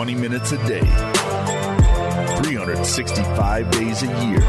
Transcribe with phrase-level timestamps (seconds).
[0.00, 0.80] 20 minutes a day,
[2.40, 4.40] 365 days a year.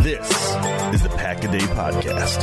[0.00, 0.26] This
[0.94, 2.40] is the Pack a Day Podcast.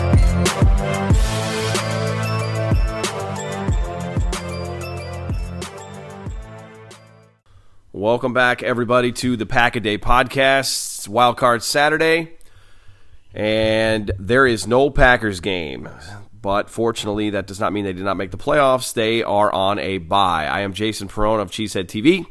[7.92, 11.00] Welcome back, everybody, to the Pack a Day Podcast.
[11.00, 12.38] It's Wild Card Saturday,
[13.34, 15.90] and there is no Packers game.
[16.42, 18.94] But fortunately, that does not mean they did not make the playoffs.
[18.94, 20.46] They are on a bye.
[20.46, 22.26] I am Jason Perone of Cheesehead TV,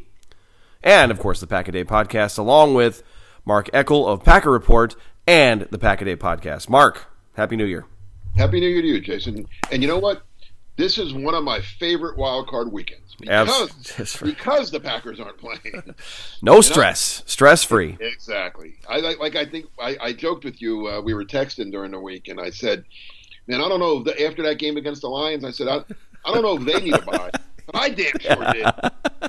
[0.83, 3.03] and of course, the Pack a Day Podcast, along with
[3.45, 4.95] Mark Eckel of Packer Report
[5.27, 6.69] and the Pack a Day Podcast.
[6.69, 7.85] Mark, Happy New Year.
[8.37, 9.47] Happy New Year to you, Jason.
[9.73, 10.23] And you know what?
[10.77, 13.49] This is one of my favorite wild card weekends because
[13.99, 15.95] Abs- because the Packers aren't playing.
[16.43, 17.97] No stress, stress free.
[17.99, 18.75] exactly.
[18.89, 20.87] I like like I think I, I joked with you.
[20.87, 22.85] Uh, we were texting during the week, and I said,
[23.47, 25.83] "Man, I don't know." If the, after that game against the Lions, I said, "I,
[26.25, 27.31] I don't know if they need a bye,
[27.67, 28.67] But I damn sure did.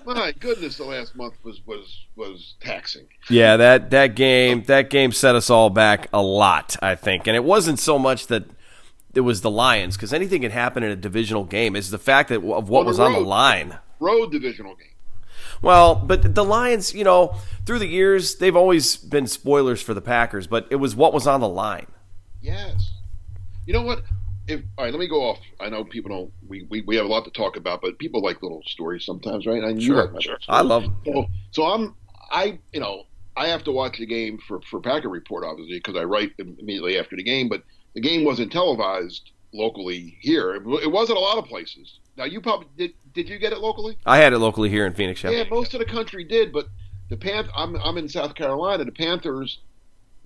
[0.06, 3.08] My goodness, the last month was was was taxing.
[3.30, 7.28] Yeah, that that game that game set us all back a lot, I think.
[7.28, 8.46] And it wasn't so much that
[9.14, 11.76] it was the Lions because anything can happen in a divisional game.
[11.76, 13.78] Is the fact that of what On was on the line.
[14.00, 14.88] Road divisional game.
[15.62, 20.02] Well, but the Lions, you know, through the years they've always been spoilers for the
[20.02, 21.88] Packers, but it was what was on the line.
[22.42, 22.92] Yes.
[23.68, 24.02] You know what?
[24.48, 25.40] If all right, let me go off.
[25.60, 26.32] I know people don't.
[26.48, 29.46] We, we, we have a lot to talk about, but people like little stories sometimes,
[29.46, 29.62] right?
[29.62, 30.10] And you Sure.
[30.10, 30.96] like my I love them.
[31.06, 31.94] So, so I'm
[32.32, 33.04] I you know
[33.36, 36.98] I have to watch the game for for Packer Report obviously because I write immediately
[36.98, 40.56] after the game, but the game wasn't televised locally here.
[40.56, 42.00] It, it was at a lot of places.
[42.16, 42.94] Now you probably did.
[43.14, 43.98] Did you get it locally?
[44.06, 45.22] I had it locally here in Phoenix.
[45.24, 45.32] Yeah.
[45.32, 46.70] Yeah, most of the country did, but
[47.10, 48.86] the Panth- I'm I'm in South Carolina.
[48.86, 49.60] The Panthers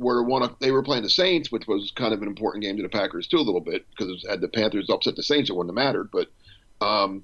[0.02, 2.76] were one of they were playing the Saints, which was kind of an important game
[2.78, 5.56] to the Packers too a little bit because had the Panthers upset the Saints, it
[5.56, 6.10] wouldn't have mattered.
[6.12, 6.30] But
[6.86, 7.24] um,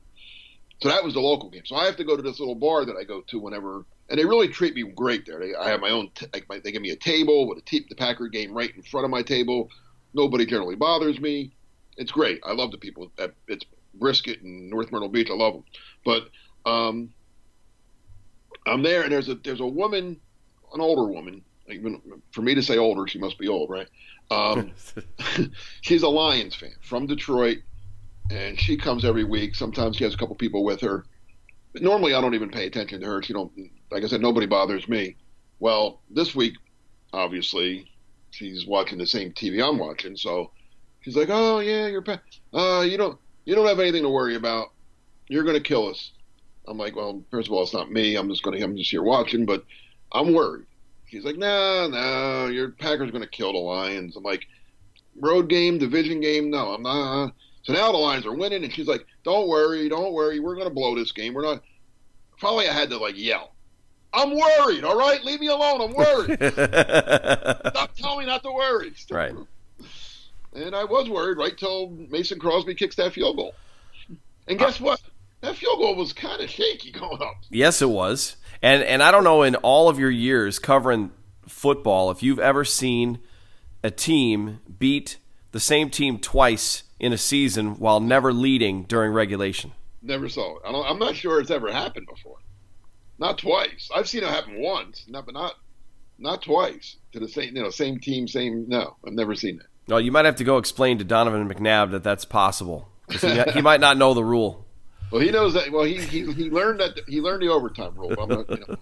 [0.81, 1.63] so that was the local game.
[1.65, 4.19] So I have to go to this little bar that I go to whenever, and
[4.19, 5.39] they really treat me great there.
[5.39, 7.61] They, I have my own, t- like my, they give me a table with a
[7.61, 9.69] t- the Packer game right in front of my table.
[10.13, 11.51] Nobody generally bothers me.
[11.97, 12.39] It's great.
[12.45, 13.11] I love the people.
[13.17, 15.31] At, it's Brisket and North Myrtle Beach.
[15.31, 15.63] I love them.
[16.05, 16.29] But
[16.69, 17.09] um,
[18.67, 20.19] I'm there, and there's a there's a woman,
[20.73, 21.43] an older woman.
[21.69, 22.01] Even
[22.31, 23.87] for me to say older, she must be old, right?
[24.31, 24.71] Um,
[25.81, 27.59] she's a Lions fan from Detroit,
[28.31, 29.55] and she comes every week.
[29.55, 31.05] Sometimes she has a couple people with her.
[31.73, 33.21] But normally, I don't even pay attention to her.
[33.21, 33.51] She don't.
[33.91, 35.15] Like I said, nobody bothers me.
[35.59, 36.55] Well, this week,
[37.13, 37.91] obviously,
[38.31, 40.51] she's watching the same TV I'm watching, so
[41.01, 42.21] she's like, "Oh yeah, you're, pa-
[42.53, 44.67] uh, you don't, you don't have anything to worry about.
[45.27, 46.11] You're gonna kill us."
[46.67, 48.15] I'm like, "Well, first of all, it's not me.
[48.15, 49.65] I'm just gonna, I'm just here watching, but
[50.11, 50.65] I'm worried."
[51.07, 54.47] She's like, "No, no, your Packers are gonna kill the Lions." I'm like,
[55.19, 58.87] "Road game, division game, no, I'm not." So now the Lions are winning, and she's
[58.87, 60.39] like, "Don't worry, don't worry.
[60.39, 61.33] We're gonna blow this game.
[61.33, 61.63] We're not."
[62.37, 63.53] Finally, I had to like yell.
[64.13, 64.83] I'm worried.
[64.83, 65.81] All right, leave me alone.
[65.81, 66.37] I'm worried.
[66.53, 68.93] Stop telling me not to worry.
[69.11, 69.33] right.
[70.53, 73.53] And I was worried right till Mason Crosby kicks that field goal.
[74.47, 75.01] And guess uh, what?
[75.41, 77.35] That field goal was kind of shaky going up.
[77.49, 78.37] Yes, it was.
[78.61, 81.11] And and I don't know in all of your years covering
[81.47, 83.19] football if you've ever seen
[83.83, 85.17] a team beat
[85.51, 89.71] the same team twice in a season while never leading during regulation.
[90.01, 90.61] Never saw it.
[90.65, 92.37] I don't, I'm not sure it's ever happened before.
[93.19, 93.89] Not twice.
[93.95, 95.55] I've seen it happen once, not but not
[96.19, 98.65] not twice to the same you know same team same.
[98.67, 99.67] No, I've never seen that.
[99.87, 102.89] No, you might have to go explain to Donovan McNabb that that's possible.
[103.09, 104.66] He, he might not know the rule.
[105.11, 105.71] Well, he knows that.
[105.71, 108.09] Well, he he, he learned that he learned the overtime rule.
[108.09, 108.75] But I'm not, you know,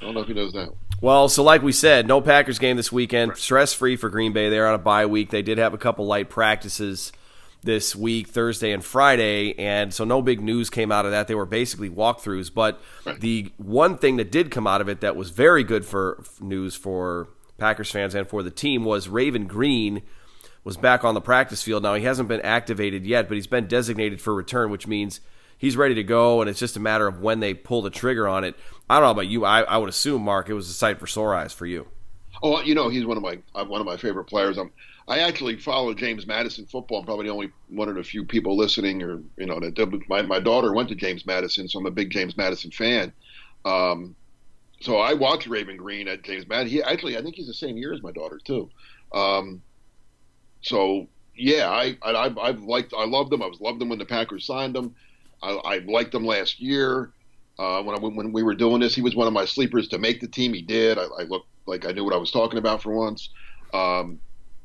[0.00, 0.70] I don't know if he knows that.
[1.00, 3.36] Well, so like we said, no Packers game this weekend.
[3.36, 4.48] Stress free for Green Bay.
[4.50, 5.30] They're on a bye week.
[5.30, 7.12] They did have a couple light practices
[7.62, 11.26] this week, Thursday and Friday, and so no big news came out of that.
[11.26, 12.52] They were basically walkthroughs.
[12.54, 13.20] But Right.
[13.20, 16.76] the one thing that did come out of it that was very good for news
[16.76, 20.02] for Packers fans and for the team was Raven Greene
[20.62, 21.82] was back on the practice field.
[21.82, 25.20] Now he hasn't been activated yet, but he's been designated for return, which means
[25.58, 28.26] he's ready to go, and it's just a matter of when they pull the trigger
[28.26, 28.54] on it.
[28.88, 29.44] I don't know about you.
[29.44, 31.88] I, I would assume, Mark, it was a sight for sore eyes for you.
[32.42, 34.56] Oh, you know, he's one of my uh, one of my favorite players.
[34.56, 34.70] I'm,
[35.08, 37.00] I actually follow James Madison football.
[37.00, 40.22] I'm probably the only one of the few people listening, or you know, that my
[40.22, 43.12] my daughter went to James Madison, so I'm a big James Madison fan.
[43.64, 44.14] Um,
[44.80, 46.70] so I watched Raven Greene at James Madison.
[46.70, 48.70] He actually, I think he's the same year as my daughter too.
[49.12, 49.62] Um,
[50.60, 53.42] so yeah, I, I I've, I've liked I loved him.
[53.42, 54.94] I was loved him when the Packers signed him.
[55.42, 57.12] I, I liked him last year.
[57.58, 59.98] Uh, when I, when we were doing this, he was one of my sleepers to
[59.98, 60.54] make the team.
[60.54, 60.96] He did.
[60.96, 63.30] I, I looked like I knew what I was talking about for once.
[63.74, 64.20] Um,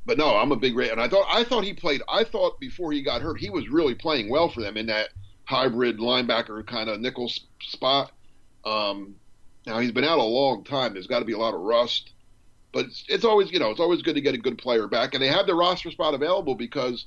[0.06, 2.02] but no, I'm a big Ray, and I thought I thought he played.
[2.10, 5.10] I thought before he got hurt, he was really playing well for them in that
[5.46, 7.32] hybrid linebacker kind of nickel
[7.62, 8.12] spot.
[8.66, 9.16] Um,
[9.66, 10.94] now he's been out a long time.
[10.94, 12.12] There's got to be a lot of rust,
[12.74, 15.14] but it's, it's always you know it's always good to get a good player back,
[15.14, 17.06] and they have the roster spot available because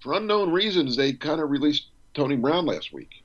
[0.00, 3.22] for unknown reasons they kind of released Tony Brown last week.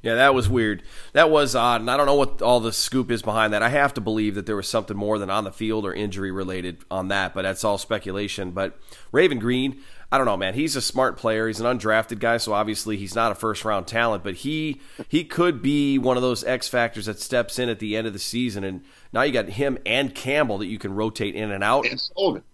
[0.00, 0.84] Yeah, that was weird.
[1.12, 3.64] That was odd, and I don't know what all the scoop is behind that.
[3.64, 6.30] I have to believe that there was something more than on the field or injury
[6.30, 8.52] related on that, but that's all speculation.
[8.52, 8.78] But
[9.10, 9.80] Raven Greene,
[10.12, 10.54] I don't know, man.
[10.54, 11.48] He's a smart player.
[11.48, 15.24] He's an undrafted guy, so obviously he's not a first round talent, but he he
[15.24, 18.20] could be one of those X factors that steps in at the end of the
[18.20, 18.62] season.
[18.62, 21.86] And now you got him and Campbell that you can rotate in and out.
[21.86, 22.44] And Sullivan.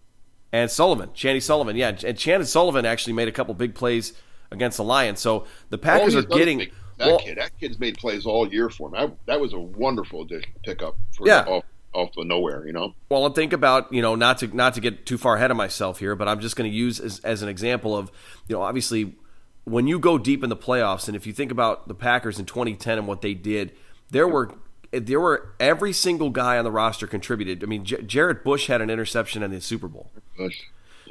[0.51, 4.15] And Sullivan, Chandon Sullivan, yeah, and Chandon Sullivan actually made a couple big plays
[4.55, 5.21] against the Lions.
[5.21, 6.59] So the Packers are getting.
[6.59, 7.39] big- that well, kid.
[7.39, 8.95] That kid's made plays all year for him.
[8.95, 11.43] That, that was a wonderful addition pickup for Yeah.
[11.45, 12.65] off off the nowhere.
[12.67, 12.95] You know.
[13.09, 15.57] Well, and think about you know not to not to get too far ahead of
[15.57, 18.13] myself here, but I'm just going to use as, as an example of
[18.49, 19.17] you know obviously
[19.65, 22.45] when you go deep in the playoffs, and if you think about the Packers in
[22.45, 23.73] 2010 and what they did,
[24.11, 24.55] there were
[24.93, 27.65] there were every single guy on the roster contributed.
[27.65, 30.61] I mean, J- Jarrett Bush had an interception in the Super Bowl, Bush.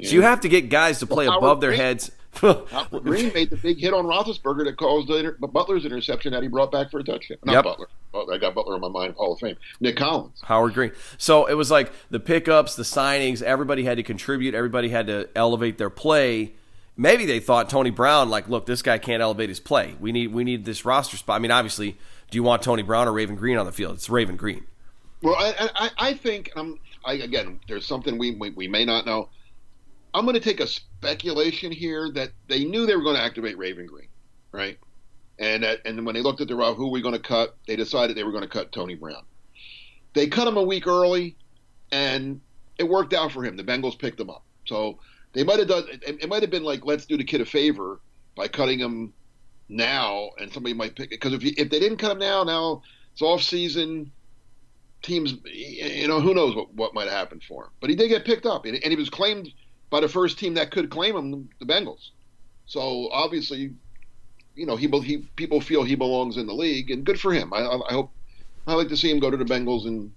[0.02, 2.10] so you have to get guys to play Howard above their heads.
[3.02, 6.48] Green made the big hit on Roethlisberger that caused the inter- Butler's interception that he
[6.48, 7.38] brought back for a touchdown.
[7.44, 7.64] Not Yep.
[7.64, 7.88] Butler.
[8.34, 9.56] I got Butler on my mind, Hall of Fame.
[9.80, 10.40] Nick Collins.
[10.44, 10.92] Howard Green.
[11.18, 15.28] So it was like the pickups, the signings, everybody had to contribute, everybody had to
[15.34, 16.52] elevate their play.
[16.96, 19.96] Maybe they thought Tony Brown, like, look, this guy can't elevate his play.
[19.98, 21.36] We need we need this roster spot.
[21.36, 21.96] I mean, obviously,
[22.30, 23.96] do you want Tony Brown or Raven Greene on the field?
[23.96, 24.64] It's Raven Greene.
[25.20, 29.06] Well, I, I, I think, um, I, again, there's something we, we, we may not
[29.06, 29.28] know.
[30.14, 33.58] I'm going to take a speculation here that they knew they were going to activate
[33.58, 34.08] Raven Greene,
[34.52, 34.78] right?
[35.40, 37.56] And that, and when they looked at the route, who are we going to cut?
[37.66, 39.24] They decided they were going to cut Tony Brown.
[40.14, 41.36] They cut him a week early,
[41.90, 42.40] and
[42.78, 43.56] it worked out for him.
[43.56, 45.00] The Bengals picked him up, so
[45.32, 45.84] they might have done.
[45.90, 48.00] It, might have been like, let's do the kid a favor
[48.36, 49.12] by cutting him
[49.68, 52.44] now, and somebody might pick it because if you, if they didn't cut him now,
[52.44, 52.82] now
[53.12, 54.12] it's off season
[55.02, 57.70] teams, you know, who knows what, what might happen for him.
[57.80, 59.52] But he did get picked up, and he was claimed
[59.90, 62.10] by the first team that could claim him, the Bengals.
[62.66, 63.72] So obviously,
[64.54, 67.52] you know, he, he people feel he belongs in the league, and good for him.
[67.52, 68.10] I, I hope
[68.66, 70.12] I like to see him go to the Bengals and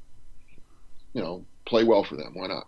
[1.13, 2.31] you know play well for them.
[2.33, 2.67] Why not?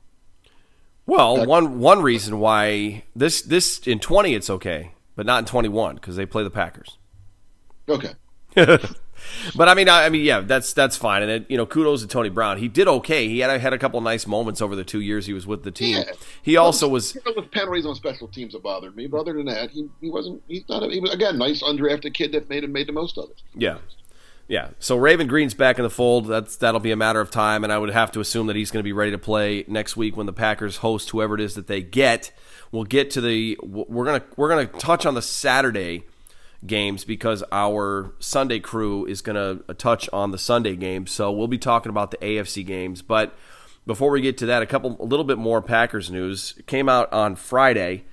[1.06, 5.46] Well, That- one one reason why this this in 20 it's okay, but not in
[5.46, 6.98] 21 because they play the Packers.
[7.88, 8.14] Okay.
[9.56, 11.24] But I mean, I, I mean, yeah, that's that's fine.
[11.24, 12.58] And it, you know, kudos to Tony Brown.
[12.58, 13.28] He did okay.
[13.28, 15.72] He had had a couple nice moments over the two years he was with the
[15.72, 15.98] team.
[15.98, 16.14] Yeah.
[16.42, 19.46] He also was It was penalties on special teams that bothered me, but other than
[19.46, 20.42] that, he, he wasn't.
[20.48, 20.84] He's not.
[20.84, 23.42] A, he was again nice undrafted kid that made and made the most of it.
[23.56, 23.78] Yeah.
[24.48, 24.70] Yeah.
[24.80, 26.28] So Raven Greene's back in the fold.
[26.28, 28.72] That's that'll be a matter of time, and I would have to assume that he's
[28.72, 31.54] going to be ready to play next week when the Packers host whoever it is
[31.54, 32.32] that they get.
[32.72, 36.04] We'll get to the we're gonna we're gonna touch on the Saturday
[36.66, 41.12] games because our Sunday crew is gonna touch on the Sunday games.
[41.12, 43.36] So we'll be talking about the AFC games, but
[43.86, 47.12] before we get to that, a couple a little bit more Packers news came out
[47.12, 48.04] on Friday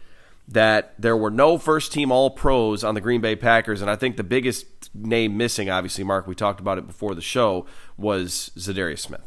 [0.48, 3.82] that there were no first team all pros on the Green Bay Packers.
[3.82, 7.20] And I think the biggest name missing, obviously, Mark, we talked about it before the
[7.20, 7.66] show,
[7.96, 9.22] was Zadarius Smith.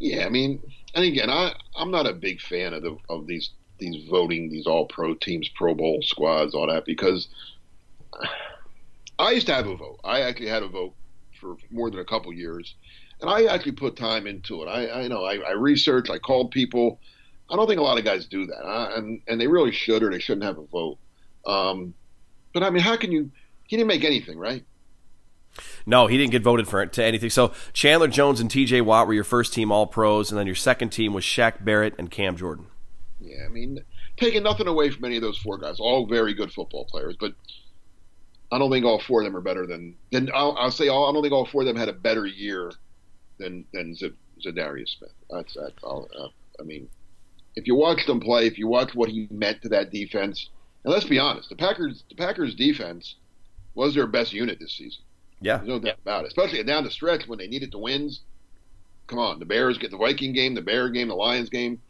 [0.00, 0.60] Yeah, I mean,
[0.94, 4.66] and again, I I'm not a big fan of the of these these voting these
[4.66, 7.28] all pro teams, Pro Bowl squads, all that because
[9.18, 10.00] I used to have a vote.
[10.04, 10.94] I actually had a vote
[11.40, 12.74] for more than a couple years,
[13.20, 14.66] and I actually put time into it.
[14.66, 17.00] I, I know I, I researched, I called people.
[17.50, 20.02] I don't think a lot of guys do that, I, and and they really should
[20.02, 20.98] or they shouldn't have a vote.
[21.46, 21.94] Um,
[22.52, 23.30] but I mean, how can you?
[23.66, 24.64] He didn't make anything, right?
[25.86, 27.30] No, he didn't get voted for to anything.
[27.30, 28.80] So Chandler Jones and T.J.
[28.80, 31.94] Watt were your first team All Pros, and then your second team was Shaq Barrett
[31.98, 32.66] and Cam Jordan.
[33.20, 33.84] Yeah, I mean,
[34.16, 37.34] taking nothing away from any of those four guys, all very good football players, but
[38.52, 39.96] I don't think all four of them are better than.
[40.12, 42.26] Then I'll, I'll say all, I don't think all four of them had a better
[42.26, 42.72] year
[43.38, 44.12] than than Z-
[44.44, 45.14] Zadarius Smith.
[45.30, 46.08] That's that's all.
[46.18, 46.28] Uh,
[46.60, 46.88] I mean,
[47.56, 50.50] if you watch them play, if you watch what he meant to that defense,
[50.84, 53.16] and let's be honest, the Packers the Packers defense
[53.74, 55.02] was their best unit this season.
[55.40, 56.28] Yeah, There's no doubt about it.
[56.28, 58.20] Especially down the stretch when they needed the wins.
[59.08, 61.82] Come on, the Bears get the Viking game, the Bear game, the Lions game.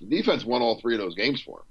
[0.00, 1.64] The defense won all three of those games for him.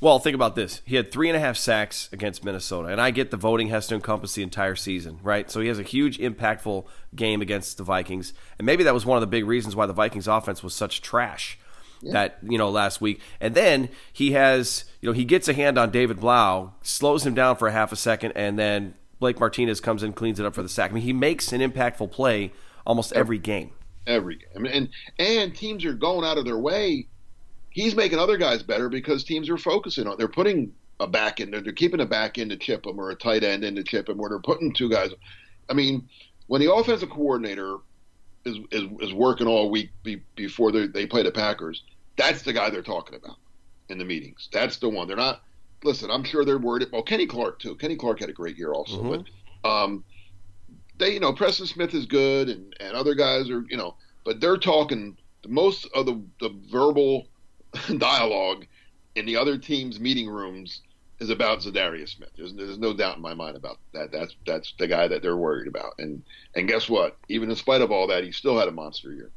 [0.00, 0.80] Well, think about this.
[0.84, 3.88] He had three and a half sacks against Minnesota, and I get the voting has
[3.88, 5.50] to encompass the entire season, right?
[5.50, 6.86] So he has a huge, impactful
[7.16, 9.92] game against the Vikings, and maybe that was one of the big reasons why the
[9.92, 11.58] Vikings offense was such trash
[12.00, 13.20] that you know last week.
[13.40, 17.34] And then he has, you know, he gets a hand on David Blough, slows him
[17.34, 20.54] down for a half a second, and then Blake Martinez comes in, cleans it up
[20.54, 20.92] for the sack.
[20.92, 22.52] I mean, he makes an impactful play
[22.86, 23.72] almost every game.
[24.06, 24.48] every game.
[24.54, 24.88] I mean, and
[25.18, 27.08] and teams are going out of their way.
[27.78, 30.16] He's making other guys better because teams are focusing on.
[30.18, 31.52] They're putting a back in.
[31.52, 33.84] They're, they're keeping a back in to chip him or a tight end in to
[33.84, 35.10] chip him, or they're putting two guys.
[35.68, 36.08] I mean,
[36.48, 37.76] when the offensive coordinator
[38.44, 41.84] is is, is working all week be, before they, they play the Packers,
[42.16, 43.36] that's the guy they're talking about
[43.90, 44.48] in the meetings.
[44.52, 45.06] That's the one.
[45.06, 45.42] They're not.
[45.84, 46.88] Listen, I'm sure they're worried.
[46.92, 47.76] Well, Kenny Clark too.
[47.76, 49.24] Kenny Clark had a great year also, Mhm.
[49.62, 50.02] but um,
[50.98, 53.94] they, you know, Preston Smith is good, and and other guys are, you know,
[54.24, 55.16] but they're talking.
[55.46, 57.28] Most of the the verbal
[57.98, 58.66] dialogue
[59.14, 60.82] in the other teams' meeting rooms
[61.20, 62.30] is about Zadarius Smith.
[62.36, 64.12] There's, there's no doubt in my mind about that.
[64.12, 65.94] That's that's the guy that they're worried about.
[65.98, 66.22] And
[66.54, 67.16] and guess what?
[67.28, 69.30] Even in spite of all that, he still had a monster year.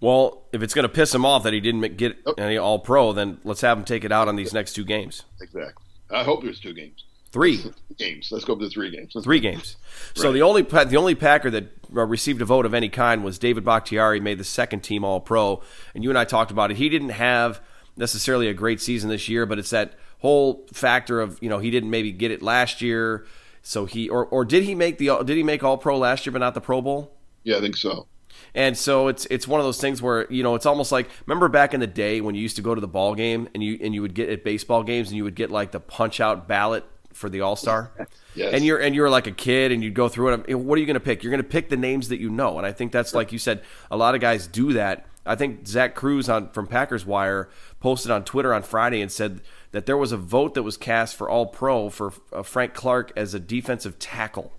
[0.00, 3.12] Well, if it's going to piss him off that he didn't get any All Pro,
[3.12, 5.22] then let's have him take it out on these next two games.
[5.40, 5.84] Exactly.
[6.10, 7.04] I hope there's two games.
[7.32, 7.58] Three,
[7.98, 8.28] Games.
[8.30, 9.16] Let's go to three games.
[9.24, 9.76] three games.
[10.14, 10.34] So Right.
[10.34, 11.64] the only the only Packer that
[11.96, 15.20] uh, received a vote of any kind was David Bakhtiari, made the second team All
[15.20, 15.62] Pro,
[15.94, 16.76] and you and I talked about it.
[16.76, 17.60] He didn't have
[17.96, 21.70] necessarily a great season this year, but it's that whole factor of you know he
[21.70, 23.26] didn't maybe get it last year,
[23.62, 26.32] so he or or did he make the did he make All Pro last year
[26.32, 27.14] but not the Pro Bowl?
[27.42, 28.06] Yeah, I think so.
[28.54, 31.48] And so it's it's one of those things where you know it's almost like remember
[31.48, 33.78] back in the day when you used to go to the ball game and you
[33.80, 36.46] and you would get at baseball games and you would get like the punch out
[36.46, 37.90] ballot for the All Star.
[38.36, 38.52] Yes.
[38.52, 40.54] And you're and you're like a kid and you'd go through it.
[40.56, 41.22] What are you going to pick?
[41.22, 42.58] You're going to pick the names that you know.
[42.58, 43.62] And I think that's like you said.
[43.92, 45.06] A lot of guys do that.
[45.24, 47.48] I think Zach Kruse on from Packers Wire
[47.84, 51.14] posted on Twitter on Friday and said that there was a vote that was cast
[51.14, 54.54] for All Pro for uh, Frank Clark as a defensive tackle.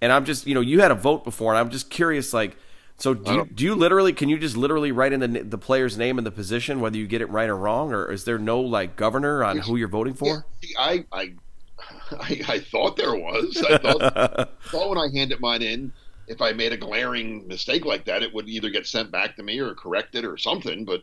[0.00, 2.56] And I'm just, you know, you had a vote before, and I'm just curious, like,
[2.96, 5.96] so do you, do you literally, can you just literally write in the, the player's
[5.96, 8.60] name and the position, whether you get it right or wrong, or is there no
[8.60, 10.44] like governor on who you're voting Yeah, for?
[10.62, 11.34] see, I, I,
[12.12, 13.62] I, I thought there was.
[13.66, 14.04] I thought,
[14.70, 15.92] thought when I handed mine in,
[16.26, 19.42] if I made a glaring mistake like that, it would either get sent back to
[19.42, 20.84] me or corrected or something.
[20.84, 21.02] But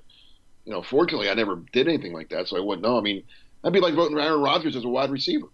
[0.70, 2.96] you know, fortunately, I never did anything like that, so I wouldn't know.
[2.96, 3.24] I mean,
[3.64, 5.48] that'd be like voting for Aaron Rodgers as a wide receiver.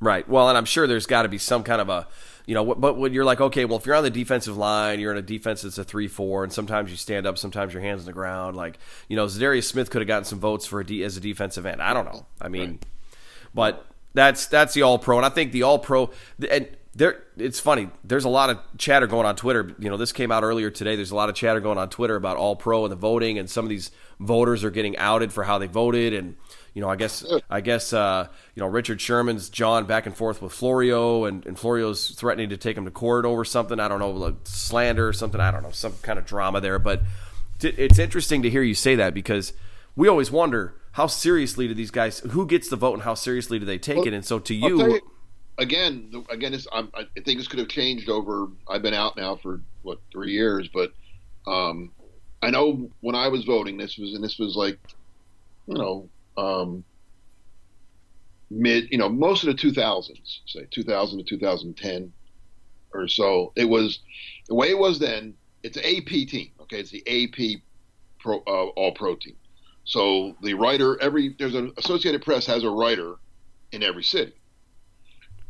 [0.00, 0.26] Right.
[0.26, 2.08] Well, and I'm sure there's got to be some kind of a,
[2.46, 5.12] you know, but when you're like, okay, well, if you're on the defensive line, you're
[5.12, 8.06] in a defense that's a three-four, and sometimes you stand up, sometimes your hands on
[8.06, 8.56] the ground.
[8.56, 11.20] Like, you know, Zadarius Smith could have gotten some votes for a D, as a
[11.20, 11.82] defensive end.
[11.82, 12.24] I don't know.
[12.40, 12.80] I mean,
[13.54, 16.10] but that's that's the All Pro, and I think the All Pro
[16.50, 16.66] and.
[16.94, 17.88] There, it's funny.
[18.04, 19.74] There's a lot of chatter going on Twitter.
[19.78, 20.94] You know, this came out earlier today.
[20.94, 23.48] There's a lot of chatter going on Twitter about All Pro and the voting, and
[23.48, 26.12] some of these voters are getting outed for how they voted.
[26.12, 26.36] And
[26.74, 30.42] you know, I guess, I guess, uh, you know, Richard Sherman's John back and forth
[30.42, 33.80] with Florio, and, and Florio's threatening to take him to court over something.
[33.80, 35.40] I don't know, like slander or something.
[35.40, 36.78] I don't know, some kind of drama there.
[36.78, 37.02] But
[37.60, 39.54] it's interesting to hear you say that because
[39.96, 43.58] we always wonder how seriously do these guys, who gets the vote, and how seriously
[43.58, 44.12] do they take Well, it?
[44.14, 45.00] And so to you,
[45.58, 48.48] again, the- again, I think this could have changed over.
[48.68, 50.92] I've been out now for what three years, but
[51.46, 51.92] um,
[52.42, 54.78] I know when I was voting, this was and this was like,
[55.66, 56.84] you know, um,
[58.50, 62.12] mid, you know, most of the 2000s, say 2000 to 2010
[62.94, 63.52] or so.
[63.56, 64.00] It was
[64.48, 65.34] the way it was then.
[65.62, 66.50] It's an AP team.
[66.62, 67.62] Okay, it's the AP
[68.20, 69.36] pro, uh, All Pro team.
[69.84, 73.14] So the writer, every there's an Associated Press has a writer
[73.72, 74.41] in every city.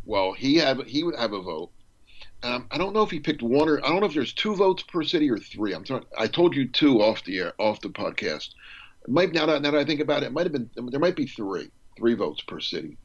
[0.05, 1.71] Well, he have he would have a vote.
[2.43, 4.55] Um, I don't know if he picked one or I don't know if there's two
[4.55, 5.75] votes per city or three.
[5.75, 8.51] I'm sorry, I told you two off the air, off the podcast.
[9.05, 11.01] It might now that now that I think about it, it might have been there
[11.01, 12.97] might be three three votes per city.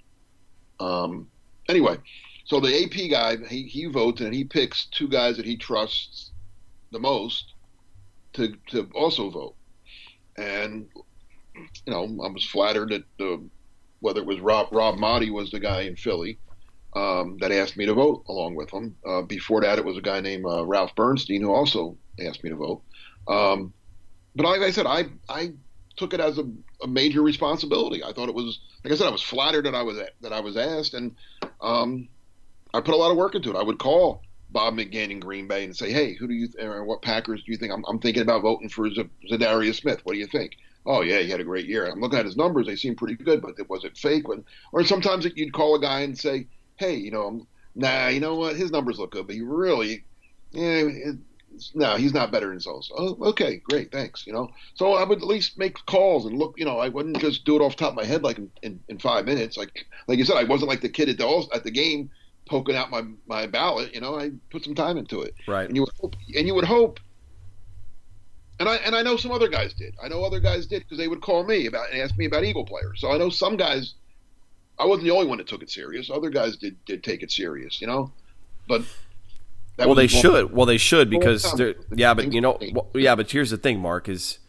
[0.80, 1.27] Um,
[1.70, 1.98] anyway,
[2.46, 6.32] so the AP guy he he votes and he picks two guys that he trusts
[6.92, 7.54] the most
[8.34, 9.56] to to also vote,
[10.36, 13.44] and you know I was flattered that the
[14.00, 16.39] whether it was Rob Rob Maaddi was the guy in Philly
[16.96, 18.96] um, that asked me to vote along with him.
[19.06, 22.50] Uh, before that, it was a guy named uh, Ralph Bernstein who also asked me
[22.50, 22.82] to vote.
[23.27, 23.74] Um,
[24.36, 25.53] but like I said, I I
[25.98, 26.46] took it as a,
[26.84, 28.03] a, major responsibility.
[28.03, 30.39] I thought it was like I said, I was flattered that I was that I
[30.39, 31.15] was asked, and
[31.62, 32.08] um,
[32.74, 33.58] I put a lot of work into it.
[33.58, 36.63] I would call Bob McGinn in Green Bay and say, "Hey, who do you th-
[36.63, 37.74] or what Packers do you think?
[37.74, 40.01] I'm, I'm thinking about voting for Z- Zadarius Smith.
[40.03, 40.53] What do you think?"
[40.86, 41.86] Oh yeah, he had a great year.
[41.86, 44.27] I'm looking at his numbers; they seem pretty good, but it was it fake?
[44.27, 48.36] When, or sometimes you'd call a guy and say, "Hey, you know, nah, you know
[48.36, 48.55] what?
[48.55, 50.05] His numbers look good, but he really,
[50.51, 51.15] yeah, it,
[51.74, 52.81] no, he's not better than so.
[52.96, 54.27] Oh, okay, great, thanks.
[54.27, 56.55] You know, so I would at least make calls and look.
[56.57, 58.51] You know, I wouldn't just do it off the top of my head like in,
[58.62, 59.57] in, in five minutes.
[59.57, 62.10] Like like you said, I wasn't like the kid at the at the game
[62.48, 63.93] poking out my my ballot.
[63.93, 65.34] You know, I put some time into it.
[65.48, 65.67] right?
[65.67, 67.00] And you would hope, and you would hope.
[68.60, 69.96] And I and I know some other guys did.
[70.03, 72.43] I know other guys did because they would call me about and ask me about
[72.43, 73.01] Eagle players.
[73.01, 73.93] So I know some guys.
[74.79, 76.10] I wasn't the only one that took it serious.
[76.10, 77.81] Other guys did did take it serious.
[77.81, 78.12] You know,
[78.67, 78.84] but
[79.77, 80.51] well, they should.
[80.51, 83.57] Well, they should because Well, they're, yeah, but you know, well, yeah, but here's the
[83.57, 84.39] thing, Mark, is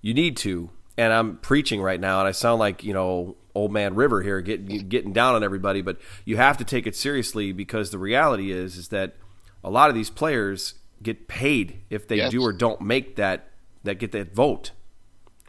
[0.00, 3.72] you need to, and I'm preaching right now, and I sound like you know old
[3.72, 7.52] man River here, getting getting down on everybody, but you have to take it seriously
[7.52, 9.16] because the reality is is that
[9.62, 12.30] a lot of these players get paid if they Yes.
[12.30, 13.48] do or don't make that
[13.84, 14.70] that get that vote,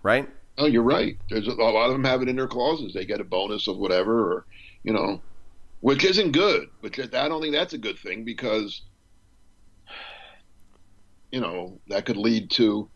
[0.04, 0.30] right?
[0.58, 1.18] Oh, you're right.
[1.30, 2.94] There's a, a lot of them have it in their clauses.
[2.94, 4.46] They get a bonus of whatever, or
[4.84, 5.22] you know,
[5.80, 6.70] which isn't good.
[6.82, 8.82] Which I don't think that's a good thing because,
[11.32, 12.90] you know, that could lead to,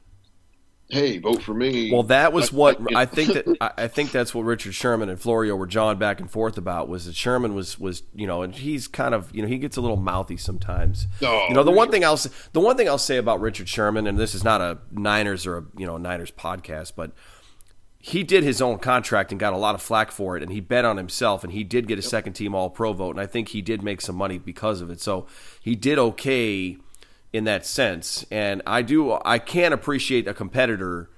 [0.90, 1.92] hey, vote for me.
[1.92, 5.56] Well, that was what I think that I think that's what Richard Sherman and Florio
[5.56, 8.88] were jawing back and forth about was that Sherman was was you know and he's
[8.88, 11.08] kind of you know he gets a little mouthy sometimes.
[11.22, 13.70] No, you know the one thing I'll say, the one thing I'll say about Richard
[13.70, 17.12] Sherman and this is not a Niners or a you know Niners podcast, but
[18.06, 20.60] he did his own contract and got a lot of flack for it, and he
[20.60, 23.26] bet on himself, and he did get a second team All Pro vote, and I
[23.26, 25.02] think he did make some money because of it.
[25.02, 25.26] So
[25.60, 26.78] he did okay
[27.34, 31.10] in that sense, and I do I can appreciate a competitor,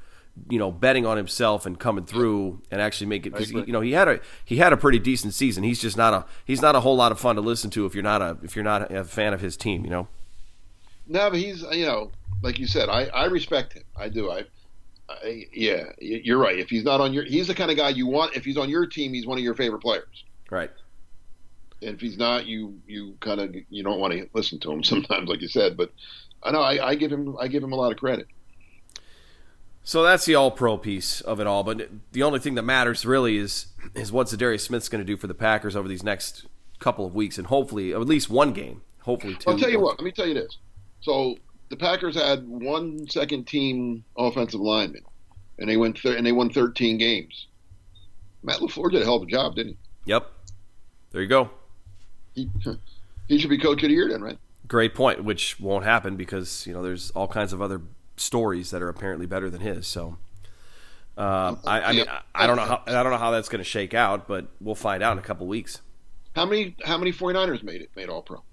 [0.50, 3.82] you know, betting on himself and coming through and actually make it because you know
[3.82, 5.64] he had a he had a pretty decent season.
[5.64, 7.96] He's just not a he's not a whole lot of fun to listen to if
[7.96, 10.08] you're not a if you're not a fan of his team, you know.
[11.06, 13.84] no, but he's you know, like you said, I I respect him.
[13.98, 14.32] I do.
[14.32, 14.46] I.
[15.10, 16.58] I, yeah, you're right.
[16.60, 18.36] If he's not on your, he's the kind of guy you want.
[18.36, 20.26] If he's on your team, he's one of your favorite players.
[20.52, 20.72] Right.
[21.82, 24.84] And if he's not, you you kind of you don't want to listen to him
[24.84, 25.78] sometimes, like you said.
[25.78, 25.92] But
[26.44, 28.28] I know I, I give him I give him a lot of credit.
[29.84, 31.64] So that's the all pro piece of it all.
[31.64, 35.16] But the only thing that matters really is is what Zadarius Smith's going to do
[35.16, 36.46] for the Packers over these next
[36.80, 39.50] couple of weeks, and hopefully at least one game, hopefully two.
[39.50, 39.98] I'll tell you what.
[39.98, 40.58] Let me tell you this.
[41.00, 41.38] So
[41.70, 45.04] the Packers had one second team offensive lineman,
[45.60, 47.48] and they went thir- and they won 13 games.
[48.44, 50.12] Matt LaFleur did a hell of a job, didn't he?
[50.12, 50.32] Yep.
[51.12, 51.50] There you go.
[52.34, 52.50] he?
[53.28, 54.38] He should be coach of the year then, right?
[54.70, 57.82] Great point, which won't happen because you know there's all kinds of other
[58.16, 59.86] stories that are apparently better than his.
[59.86, 60.18] So.
[61.18, 63.60] Um, I, I mean, I, I don't know how I don't know how that's going
[63.60, 65.82] to shake out, but we'll find out in a couple weeks.
[66.38, 68.44] How many how many 49ers made it made All Pro?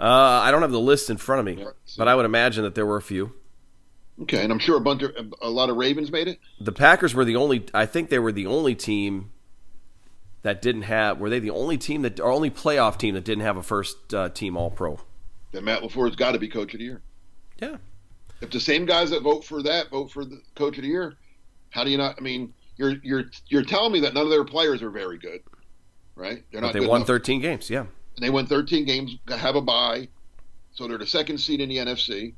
[0.00, 1.70] Uh, I don't have the list in front of me, Yeah.
[1.96, 3.32] but I would imagine that there were a few.
[4.22, 6.38] Okay, and I'm sure a bunch of a lot of Ravens made it.
[6.60, 7.66] the Packers were the only.
[7.72, 9.30] I think they were the only team
[10.42, 11.18] that didn't have.
[11.18, 14.12] Were they the only team that, or only playoff team that didn't have a first
[14.12, 15.00] uh, team All Pro?
[15.52, 17.00] Then Matt LaFleur's got to be coach of the year.
[17.60, 17.76] Yeah,
[18.40, 21.16] If the same guys that vote for that vote for the coach of the year,
[21.70, 22.16] how do you not?
[22.18, 25.40] I mean, you're you're you're telling me that none of their players are very good,
[26.16, 26.44] right?
[26.52, 27.06] They're but they good won enough.
[27.06, 27.70] 13 games.
[27.70, 30.08] Yeah, and they won 13 games, have a bye,
[30.72, 32.34] so they're the second seed in the NFC.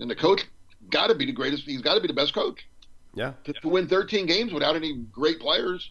[0.00, 0.44] And the coach
[0.90, 1.64] got to be the greatest.
[1.64, 2.66] He's got to be the best coach
[3.14, 3.32] yeah.
[3.44, 5.90] to, to win 13 games without any great players.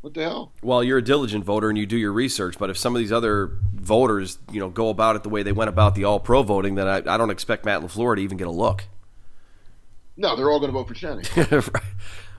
[0.00, 0.52] What the hell?
[0.62, 3.12] Well, you're a diligent voter and you do your research, but if some of these
[3.12, 6.42] other voters, you know, go about it the way they went about the All Pro
[6.42, 8.84] voting, then I, I don't expect Matt LaFleur to even get a look.
[10.16, 11.62] No, they're all going to vote for Shanahan.
[11.72, 11.82] Right.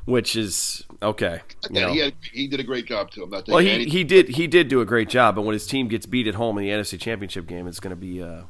[0.06, 1.42] Which is okay.
[1.70, 1.94] you Yeah, know.
[1.94, 3.24] he had, he did a great job too.
[3.24, 5.66] I'm not Well, he, he did he did do a great job, but when his
[5.66, 8.22] team gets beat at home in the NFC Championship game, it's going to be.
[8.22, 8.44] Uh...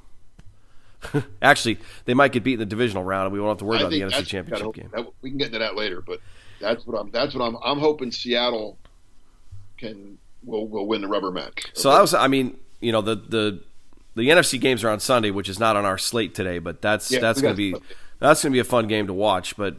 [1.41, 3.77] Actually, they might get beat in the divisional round, and we won't have to worry
[3.77, 4.89] I about the NFC Championship game.
[4.93, 6.19] that- we can get into that later, but
[6.59, 7.09] that's what I'm.
[7.11, 7.57] That's what I'm.
[7.63, 8.77] I'm hoping Seattle
[9.77, 11.65] can will will win the rubber match.
[11.73, 13.63] So that was, I mean, you know, the the
[14.15, 17.11] the NFC games are on Sunday, which is not on our slate today, but that's
[17.11, 17.75] Yeah, that's going to be
[18.19, 19.57] that's going to be a fun game to watch.
[19.57, 19.75] But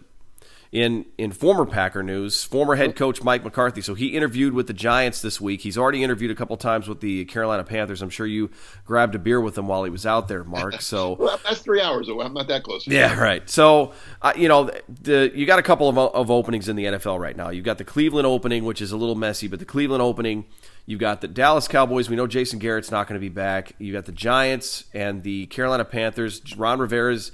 [0.76, 4.74] in in former Packer news, former head coach Mike McCarthy, so he interviewed with the
[4.74, 5.62] Giants this week.
[5.62, 8.02] He's already interviewed a couple times with the Carolina Panthers.
[8.02, 8.50] I'm sure you
[8.84, 10.74] grabbed a beer with him while he was out there, Mark.
[10.86, 11.14] So.
[11.14, 12.26] Well, that's three hours away.
[12.26, 12.86] I'm not that close.
[12.86, 13.48] Yeah, right.
[13.48, 17.18] So, uh, you know, the you got a couple of, of openings in the NFL
[17.18, 17.48] right now.
[17.48, 20.44] You've got the Cleveland opening, which is a little messy, but the Cleveland opening,
[20.84, 22.10] you've got the Dallas Cowboys.
[22.10, 23.72] We know Jason Garrett's not going to be back.
[23.78, 26.42] You've got the Giants and the Carolina Panthers.
[26.56, 27.32] Ron Rivera's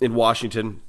[0.00, 0.82] in Washington.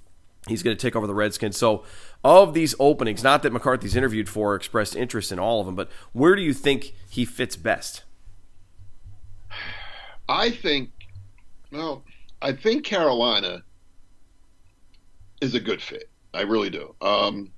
[0.48, 1.58] He's going to take over the Redskins.
[1.58, 1.84] So,
[2.24, 5.76] of these openings, not that McCarthy's interviewed for or expressed interest in all of them,
[5.76, 8.04] but where do you think he fits best?
[10.28, 10.90] I think.
[11.72, 12.04] Well,
[12.42, 13.64] I think Carolina
[15.42, 16.10] is a good fit.
[16.34, 16.96] I really do.
[17.02, 17.52] Um,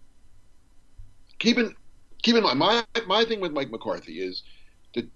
[1.40, 1.76] keep in
[2.22, 4.44] keep in mind my my thing with Mike McCarthy is
[4.96, 5.08] that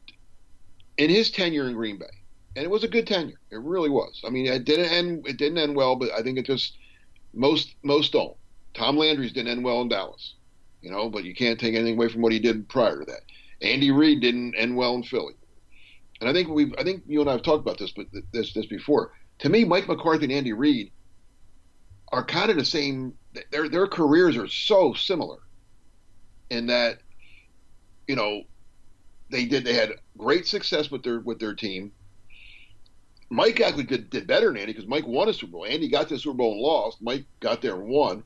[0.97, 2.05] in his tenure in Green Bay,
[2.55, 3.39] and it was a good tenure.
[3.49, 4.21] It really was.
[4.25, 6.77] I mean, it didn't end it didn't end well, but I think it just
[7.33, 8.35] most most don't.
[8.73, 10.35] Tom Landry's didn't end well in Dallas,
[10.81, 13.21] you know, but you can't take anything away from what he did prior to that.
[13.61, 15.33] Andy Reid didn't end well in Philly,
[16.19, 18.53] and I think we I think you and I have talked about this, but this
[18.53, 19.11] this before.
[19.39, 20.91] To me, Mike McCarthy and Andy Reid
[22.11, 23.13] are kind of the same.
[23.51, 25.39] Their their careers are so similar,
[26.49, 26.99] in that,
[28.07, 28.43] you know,
[29.29, 31.91] they did they had great success with their with their team.
[33.29, 35.65] Mike actually did, did better than Andy because Mike won a Super Bowl.
[35.65, 37.01] Andy got to the Super Bowl and lost.
[37.01, 38.23] Mike got there and won.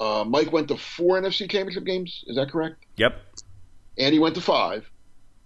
[0.00, 2.24] Uh, Mike went to four NFC Championship games.
[2.26, 2.84] Is that correct?
[2.96, 3.20] Yep.
[3.98, 4.88] Andy went to five.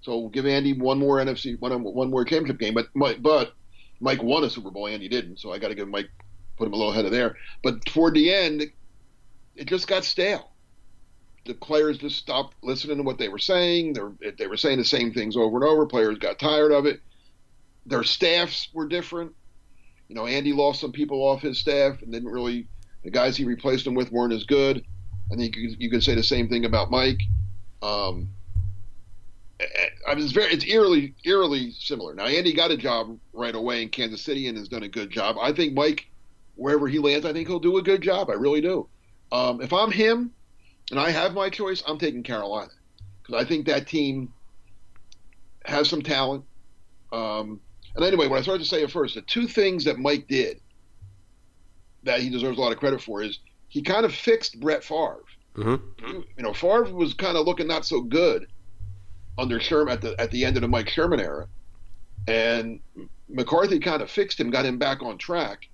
[0.02, 2.74] So we'll give Andy one more NFC, one one more championship game.
[2.74, 3.54] But Mike, but
[4.00, 6.10] Mike won a Super Bowl, Andy didn't, so I got to give Mike
[6.56, 7.36] put him a little ahead of there.
[7.62, 8.64] But toward the end,
[9.54, 10.50] it just got stale.
[11.44, 13.94] The players just stopped listening to what they were saying.
[13.94, 15.86] They were, they were saying the same things over and over.
[15.86, 17.00] Players got tired of it.
[17.87, 19.33] Their staffs were different.
[20.09, 22.68] You know, Andy lost some people off his staff and didn't really.
[23.05, 24.85] The guys he replaced them with weren't as good.
[25.33, 27.21] I think you, you could say the same thing about Mike.
[27.83, 28.29] Um,
[30.07, 32.14] I mean, it's very, it's eerily, eerily similar.
[32.14, 35.11] Now, Andy got a job right away in Kansas City and has done a good
[35.11, 35.37] job.
[35.40, 36.07] I think Mike,
[36.55, 38.31] wherever he lands, I think he'll do a good job.
[38.31, 38.88] I really do.
[39.31, 40.33] Um, if I'm him,
[40.90, 42.71] and I have my choice, I'm taking Carolina
[43.23, 44.33] because I think that team
[45.64, 46.45] has some talent.
[47.12, 47.61] Um,
[47.94, 50.61] and anyway, what I started to say at first, the two things that Mike did
[52.05, 55.24] that he deserves a lot of credit for is he kind of fixed Brett Favre.
[55.57, 56.20] Mm-hmm.
[56.37, 58.46] You know, Favre was kind of looking not so good
[59.38, 61.46] under Sherman at the at the end of the Mike Sherman era,
[62.26, 62.81] and
[63.28, 65.68] McCarthy kind of fixed him, got him back on track,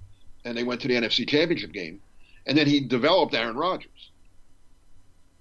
[0.44, 2.00] and they went to the NFC Championship game,
[2.46, 4.10] and then he developed Aaron Rodgers.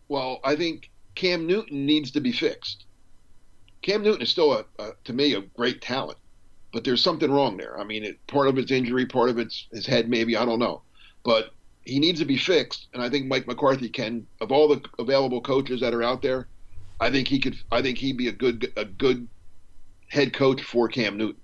[0.08, 2.86] Well, I think Cam Newton needs to be fixed.
[3.82, 6.18] Cam Newton is still a, a to me a great talent,
[6.78, 7.80] but there's something wrong there.
[7.80, 10.60] I mean, it, part of it's injury, part of it's his head, maybe I don't
[10.60, 10.84] know,
[11.24, 11.50] but
[11.86, 14.28] he needs to be fixed, and I think Mike McCarthy can.
[14.42, 16.48] Of all the available coaches that are out there,
[17.00, 17.58] I think he could.
[17.72, 19.28] I think he'd be a good a good
[20.10, 21.42] head coach for Cam Newton.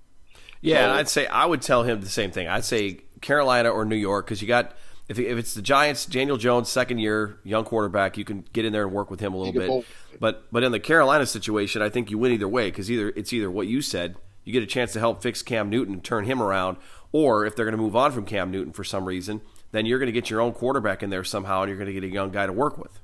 [0.60, 2.46] Yeah, so, I'd say I would tell him the same thing.
[2.46, 4.76] I'd say Carolina or New York because you got
[5.08, 8.72] if if it's the Giants, Daniel Jones, second year young quarterback, you can get in
[8.72, 9.66] there and work with him a little bit.
[9.66, 9.86] Both.
[10.20, 13.32] But but in the Carolina situation, I think you win either way because either it's
[13.32, 16.24] either what you said, you get a chance to help fix Cam Newton, and turn
[16.24, 16.76] him around,
[17.12, 19.40] or if they're going to move on from Cam Newton for some reason,
[19.72, 21.92] then you're going to get your own quarterback in there somehow, and you're going to
[21.92, 23.00] get a young guy to work with.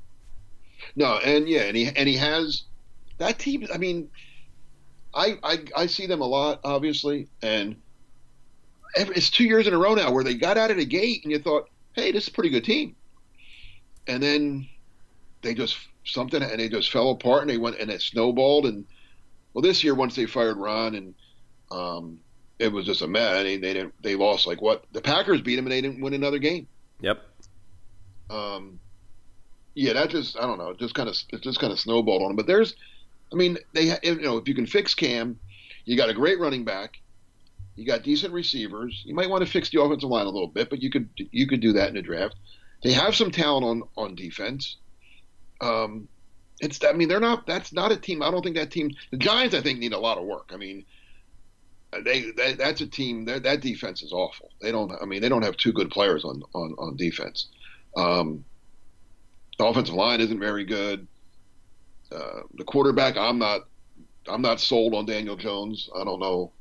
[0.96, 2.64] No, and yeah, and he and he has
[3.18, 3.66] that team.
[3.72, 4.10] I mean,
[5.14, 7.76] I I, I see them a lot, obviously, and
[8.96, 11.32] it's two years in a row now where they got out of the gate, and
[11.32, 12.96] you thought, hey, this is a pretty good team,
[14.06, 14.68] and then
[15.42, 18.84] they just something, and they just fell apart, and they went and it snowballed, and
[19.54, 21.14] well, this year once they fired Ron, and
[21.70, 22.20] um,
[22.58, 23.42] it was just a mess.
[23.42, 23.94] They, they didn't.
[24.02, 26.68] They lost like what the Packers beat them, and they didn't win another game.
[27.00, 27.22] Yep.
[28.28, 28.78] Um,
[29.74, 32.28] yeah, that just I don't know, just kind of it just kind of snowballed on
[32.28, 32.36] them.
[32.36, 32.74] But there's,
[33.32, 35.38] I mean, they you know if you can fix Cam,
[35.84, 36.98] you got a great running back,
[37.76, 39.02] you got decent receivers.
[39.06, 41.46] You might want to fix the offensive line a little bit, but you could you
[41.46, 42.36] could do that in the draft.
[42.82, 44.76] They have some talent on on defense.
[45.62, 46.08] Um,
[46.60, 48.22] it's I mean they're not that's not a team.
[48.22, 48.90] I don't think that team.
[49.10, 50.50] The Giants I think need a lot of work.
[50.52, 50.84] I mean.
[51.92, 54.50] They, they that's a team that defense is awful.
[54.60, 57.48] They don't I mean they don't have two good players on on on defense.
[57.96, 58.44] Um,
[59.60, 61.06] the offensive line isn't very good.
[62.10, 63.62] Uh, the quarterback, I'm not,
[64.26, 65.88] I'm not sold on Daniel Jones.
[65.94, 66.52] I don't know.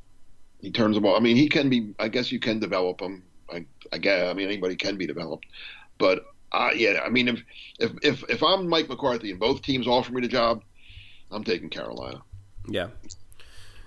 [0.60, 1.16] He turns the ball.
[1.16, 1.94] I mean, he can be.
[1.98, 3.24] I guess you can develop him.
[3.50, 4.30] I, I guess.
[4.30, 5.46] I mean, anybody can be developed.
[5.98, 7.42] But uh, yeah, I mean, if
[7.80, 10.64] if if if I'm Mike McCarthy and both teams offer me the job,
[11.32, 12.22] I'm taking Carolina.
[12.68, 12.88] Yeah.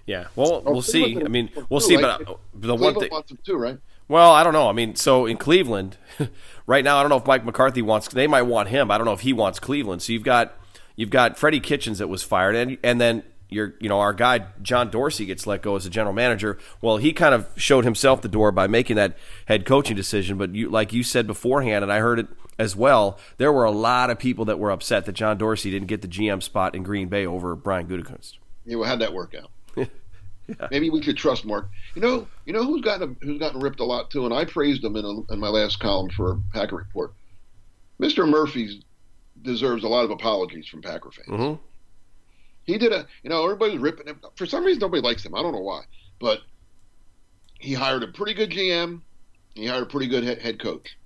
[0.06, 0.26] Yeah.
[0.36, 1.20] Well, oh, we'll see.
[1.20, 1.96] I mean, we'll see.
[1.96, 3.78] But uh, the one thing, wants him too, right?
[4.08, 4.68] Well, I don't know.
[4.68, 5.96] I mean, so in Cleveland,
[6.66, 8.08] right now, I don't know if Mike McCarthy wants.
[8.08, 8.90] They might want him.
[8.90, 10.02] I don't know if he wants Cleveland.
[10.02, 10.54] So you've got
[10.96, 14.46] you've got Freddie Kitchens that was fired, and and then your you know our guy
[14.60, 16.58] John Dorsey gets let go as a general manager.
[16.80, 20.36] Well, he kind of showed himself the door by making that head coaching decision.
[20.36, 22.26] But you, like you said beforehand, and I heard it
[22.58, 25.88] as well, there were a lot of people that were upset that John Dorsey didn't
[25.88, 28.38] get the GM spot in Green Bay over Brian Gutekunst.
[28.64, 29.50] Yeah, well, how'd that work out?
[30.60, 30.68] Yeah.
[30.70, 31.70] Maybe we should trust Mark.
[31.94, 34.84] You know, you know who's gotten who's gotten ripped a lot too, and I praised
[34.84, 37.12] him in, a, in my last column for Packer Report.
[38.00, 38.28] Mr.
[38.28, 38.82] Murphy
[39.42, 41.28] deserves a lot of apologies from Packer fans.
[41.28, 41.62] Mm-hmm.
[42.64, 44.20] He did a, you know, everybody's ripping him.
[44.36, 45.34] For some reason, nobody likes him.
[45.34, 45.82] I don't know why,
[46.20, 46.40] but
[47.58, 49.00] he hired a pretty good GM.
[49.54, 50.96] He hired a pretty good head coach.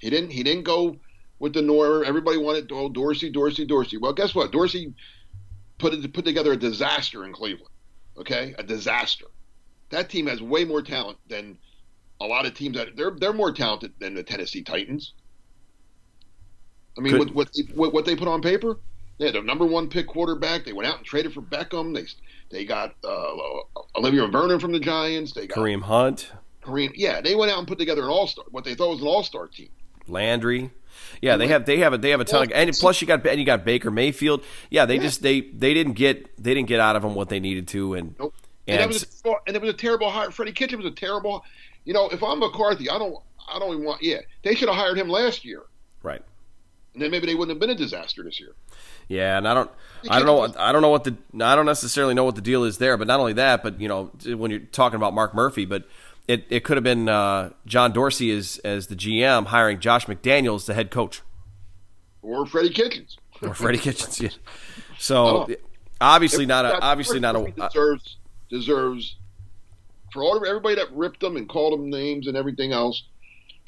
[0.00, 0.30] He didn't.
[0.30, 0.96] He didn't go
[1.38, 2.04] with the norm.
[2.04, 3.96] Everybody wanted oh Dorsey, Dorsey, Dorsey.
[3.96, 4.52] Well, guess what?
[4.52, 4.94] Dorsey
[5.78, 7.70] put it, put together a disaster in Cleveland.
[8.20, 9.26] Okay, a disaster.
[9.90, 11.56] That team has way more talent than
[12.20, 12.76] a lot of teams.
[12.76, 15.14] That they're they're more talented than the Tennessee Titans.
[16.98, 18.78] I mean, what what they, what, what they put on paper,
[19.18, 20.64] they had a number one pick quarterback.
[20.64, 21.94] They went out and traded for Beckham.
[21.94, 22.06] They
[22.50, 23.36] they got uh,
[23.96, 25.32] Olivier Vernon from the Giants.
[25.32, 26.30] They got Kareem Hunt.
[26.62, 28.44] Kareem, yeah, they went out and put together an all star.
[28.50, 29.70] What they thought was an all star team.
[30.06, 30.70] Landry.
[31.20, 33.26] Yeah, they have they have a they have a ton of and plus you got
[33.26, 34.42] and you got Baker Mayfield.
[34.70, 35.02] Yeah, they yeah.
[35.02, 37.94] just they they didn't get they didn't get out of them what they needed to
[37.94, 38.34] and nope.
[38.66, 40.30] and, and, it was a, and it was a terrible hire.
[40.30, 41.44] Freddie Kitchen was a terrible.
[41.84, 43.16] You know, if I'm McCarthy, I don't
[43.52, 44.02] I don't even want.
[44.02, 45.62] Yeah, they should have hired him last year.
[46.02, 46.22] Right.
[46.94, 48.52] And then maybe they wouldn't have been a disaster this year.
[49.06, 49.70] Yeah, and I don't,
[50.08, 52.40] I don't know, what, I don't know what the, I don't necessarily know what the
[52.40, 52.96] deal is there.
[52.96, 55.84] But not only that, but you know, when you're talking about Mark Murphy, but
[56.28, 60.66] it, it could have been uh, John Dorsey as as the GM hiring Josh McDaniels
[60.66, 61.22] the head coach,
[62.22, 64.20] or Freddie Kitchens, or Freddie Kitchens.
[64.20, 64.30] Yeah.
[64.98, 65.48] So
[66.00, 68.16] obviously not a, obviously not a deserves
[68.48, 69.16] deserves
[70.12, 73.04] for all everybody that ripped them and called them names and everything else.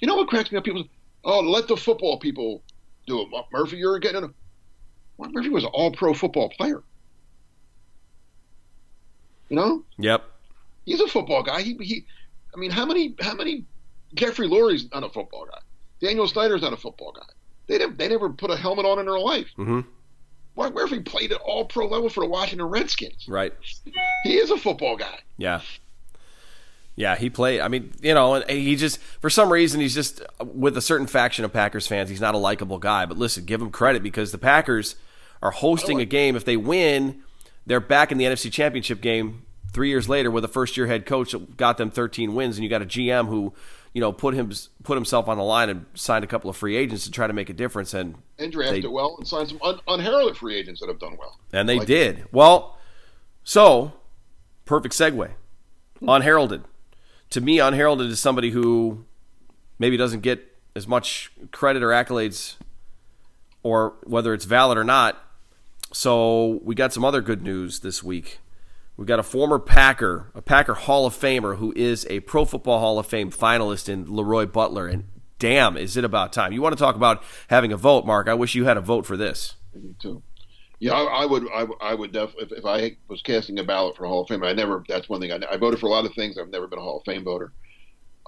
[0.01, 0.65] You know what cracks me up?
[0.65, 0.85] People,
[1.25, 2.63] oh, let the football people
[3.07, 3.29] do it.
[3.53, 4.31] Murphy, you're getting a
[5.19, 6.83] Mark Murphy was an all pro football player.
[9.49, 9.85] You know?
[9.99, 10.25] Yep.
[10.85, 11.63] He's a football guy.
[11.63, 12.07] He, he
[12.55, 13.65] I mean, how many how many
[14.15, 15.61] Jeffrey Lurie's not a football guy.
[16.01, 17.27] Daniel Snyder's not a football guy.
[17.67, 19.49] They never they never put a helmet on in their life.
[19.59, 19.81] Mm-hmm.
[20.57, 23.27] Mark Murphy played at all pro level for the Washington Redskins.
[23.27, 23.55] Right.
[24.23, 25.21] He is a football guy.
[25.39, 25.63] Yeah.
[26.95, 27.61] Yeah, he played.
[27.61, 31.07] I mean, you know, and he just for some reason he's just with a certain
[31.07, 32.11] faction of Packers fans.
[32.11, 33.07] He's not a likable guy.
[33.07, 34.97] But listen, give him credit because the Packers
[35.41, 36.37] are hosting a game.
[36.37, 37.23] If they win,
[37.65, 41.07] they're back in the NFC Championship game three years later with a first year head
[41.07, 43.53] coach that got them 13 wins, and you got a GM who
[43.93, 44.51] you know put him
[44.83, 47.33] put himself on the line and signed a couple of free agents to try to
[47.33, 50.81] make a difference and and drafted they, well and signed some un, unheralded free agents
[50.81, 51.39] that have done well.
[51.53, 52.79] And they like did well.
[53.45, 53.93] So
[54.65, 55.31] perfect segue.
[56.01, 56.65] Unheralded
[57.33, 59.05] to me, unheralded is somebody who
[59.79, 62.57] maybe doesn't get as much credit or accolades,
[63.63, 65.19] or whether it's valid or not.
[65.93, 68.39] So we got some other good news this week.
[68.97, 72.79] We got a former Packer, a Packer Hall of Famer who is a Pro Football
[72.79, 74.87] Hall of Fame finalist in LeRoy Butler.
[74.87, 75.05] And
[75.39, 76.53] damn, is it about time?
[76.53, 78.29] You want to talk about having a vote, Mark?
[78.29, 79.55] I wish you had a vote for this.
[79.75, 80.23] Me too.
[80.79, 81.45] Yeah, I, I would.
[81.49, 82.45] I, I would definitely.
[82.45, 84.85] If, if, I was casting a ballot for Hall of Fame, I never.
[84.89, 85.33] That's one thing.
[85.33, 86.37] I, I voted for a lot of things.
[86.37, 87.53] I've never been a Hall of Fame voter.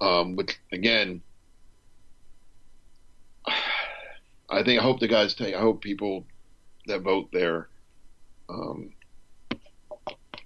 [0.00, 1.20] Um, which again,
[3.46, 4.80] I think.
[4.80, 5.54] I hope the guys take.
[5.54, 6.26] I hope people
[6.86, 7.68] that vote there
[8.48, 8.92] um,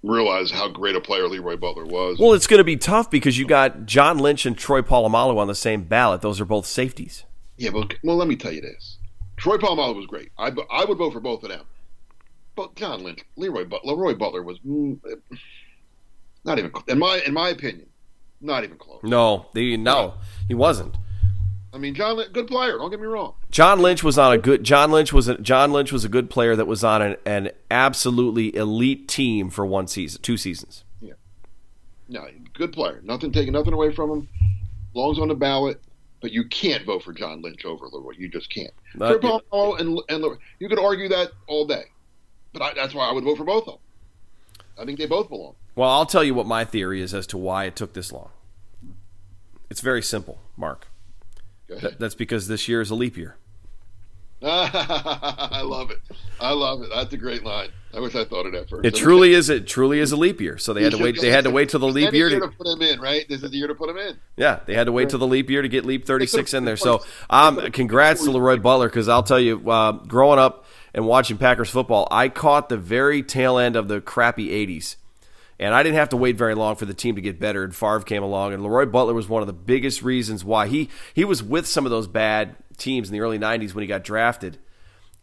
[0.03, 2.19] realize how great a player LeRoy Butler was.
[2.19, 5.47] Well, it's going to be tough because you got John Lynch and Troy Polamalu on
[5.47, 6.21] the same ballot.
[6.21, 7.25] Those are both safeties.
[7.57, 8.97] Yeah, but well, let me tell you this:
[9.37, 10.31] Troy Polamalu was great.
[10.37, 11.65] I I would vote for both of them.
[12.55, 14.99] But John Lynch, LeRoy Butler, LeRoy Butler was mm,
[16.43, 17.87] not even in my in my opinion,
[18.41, 19.01] not even close.
[19.03, 20.15] No, the, no,
[20.47, 20.95] he wasn't.
[21.71, 22.77] I mean, John, good player.
[22.77, 23.35] Don't get me wrong.
[23.51, 24.63] John Lynch was on a good.
[24.63, 27.51] John Lynch was a, John Lynch was a good player that was on an, an
[27.69, 30.83] absolutely elite team for one season, two seasons.
[30.99, 31.13] Yeah,
[32.07, 33.01] no, good player.
[33.03, 34.29] Nothing taking nothing away from him.
[34.95, 35.79] Longs on the ballot,
[36.21, 38.17] but you can't vote for John Lynch over LeRoy.
[38.17, 38.73] You just can't.
[38.99, 39.13] Uh,
[39.75, 41.83] and and LeRoy, you could argue that all day.
[42.51, 43.81] But I, that's why I would vote for both of them.
[44.79, 45.53] I think they both belong.
[45.75, 48.31] Well, I'll tell you what my theory is as to why it took this long.
[49.69, 50.87] It's very simple, Mark.
[51.97, 53.37] That's because this year is a leap year.
[54.41, 55.99] I love it.
[56.39, 56.89] I love it.
[56.93, 57.69] That's a great line.
[57.93, 58.85] I wish I thought of that first.
[58.85, 59.49] It truly is.
[59.49, 60.57] It truly is a leap year.
[60.57, 61.19] So they had to wait.
[61.19, 63.01] They had to wait till the leap year to, to, put him in.
[63.01, 63.27] Right.
[63.27, 64.17] This is the year to put him in.
[64.37, 66.63] Yeah, they had to wait till the leap year to get leap thirty six in
[66.63, 66.77] there.
[66.77, 71.37] So, um, congrats to LeRoy Butler because I'll tell you, uh, growing up and watching
[71.37, 74.95] Packers football, I caught the very tail end of the crappy 80s.
[75.59, 77.63] And I didn't have to wait very long for the team to get better.
[77.63, 80.89] And Favre came along, and LeRoy Butler was one of the biggest reasons why he
[81.13, 84.03] he was with some of those bad teams in the early '90s when he got
[84.03, 84.57] drafted,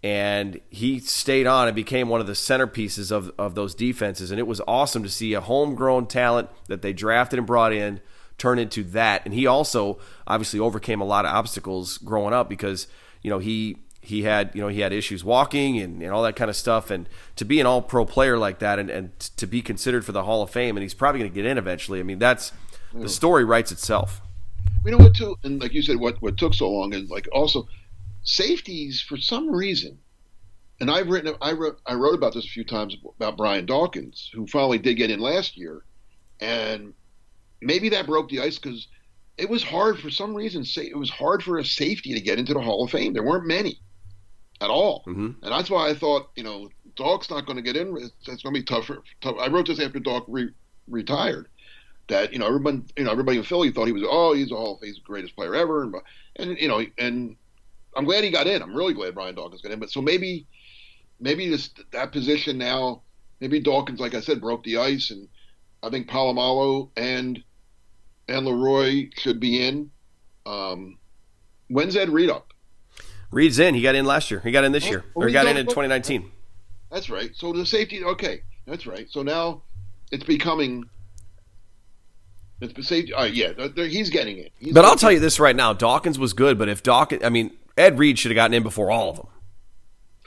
[0.03, 4.31] and he stayed on and became one of the centerpieces of of those defenses.
[4.31, 8.01] And it was awesome to see a homegrown talent that they drafted and brought in
[8.39, 9.23] turn into that.
[9.25, 12.87] And he also obviously overcame a lot of obstacles growing up because
[13.23, 16.37] you know he he had you know he had issues walking and, and all that
[16.37, 19.47] kind of stuff and to be an all pro player like that and, and to
[19.47, 21.99] be considered for the hall of fame and he's probably going to get in eventually
[21.99, 22.53] i mean that's
[22.95, 23.03] mm.
[23.03, 24.21] the story writes itself
[24.85, 27.29] you know what too and like you said what what took so long and like
[27.33, 27.67] also
[28.23, 29.99] safeties for some reason
[30.81, 34.31] and i've written i wrote i wrote about this a few times about brian dawkins
[34.33, 35.83] who finally did get in last year
[36.41, 36.95] and
[37.61, 38.87] maybe that broke the ice because
[39.39, 40.65] it was hard for some reason.
[40.77, 43.13] It was hard for a safety to get into the Hall of Fame.
[43.13, 43.81] There weren't many
[44.61, 45.05] at all.
[45.07, 45.31] Mm-hmm.
[45.43, 47.97] And that's why I thought, you know, Dawk's not going to get in.
[47.97, 49.03] It's, it's going to be tougher.
[49.21, 49.37] Tough.
[49.39, 50.53] I wrote this after Dock re-
[50.89, 51.49] retired.
[52.09, 54.55] That you know, everybody, you know, everybody in Philly thought he was, oh, he's a
[54.55, 55.95] Hall of Fame's greatest player ever, and
[56.37, 57.35] and you know, and
[57.97, 58.63] I'm glad he got in.
[58.63, 59.81] I'm really glad Brian Dawkins got in.
[59.81, 60.47] But so maybe,
[61.19, 63.03] maybe this that position now,
[63.41, 65.29] maybe Dawkins, like I said, broke the ice, and
[65.83, 67.43] I think Polamalu and
[68.29, 69.91] and LeRoy should be in.
[70.47, 70.99] Um,
[71.69, 72.53] when's Ed Reed up?
[73.31, 73.75] Reed's in.
[73.75, 74.41] He got in last year.
[74.41, 75.05] He got in this oh, year.
[75.15, 76.31] Or he got in in 2019.
[76.91, 77.31] That's right.
[77.35, 78.05] So the safety.
[78.05, 79.09] Okay, that's right.
[79.11, 79.63] So now
[80.13, 80.85] it's becoming.
[82.61, 83.13] It's the safety.
[83.13, 84.53] Uh, yeah, he's getting it.
[84.59, 87.29] He's but I'll tell you this right now: Dawkins was good, but if Dawkins, I
[87.29, 89.27] mean, Ed Reed should have gotten in before all of them.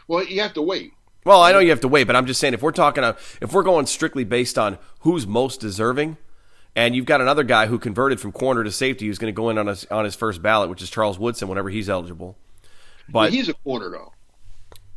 [0.08, 0.94] Well, you have to wait.
[1.26, 3.14] Well, I know you have to wait, but I'm just saying if we're talking, uh,
[3.42, 6.18] if we're going strictly based on who's most deserving,
[6.76, 9.50] and you've got another guy who converted from corner to safety who's going to go
[9.50, 12.38] in on his on his first ballot, which is Charles Woodson, whenever he's eligible.
[13.12, 14.14] But he's a corner though.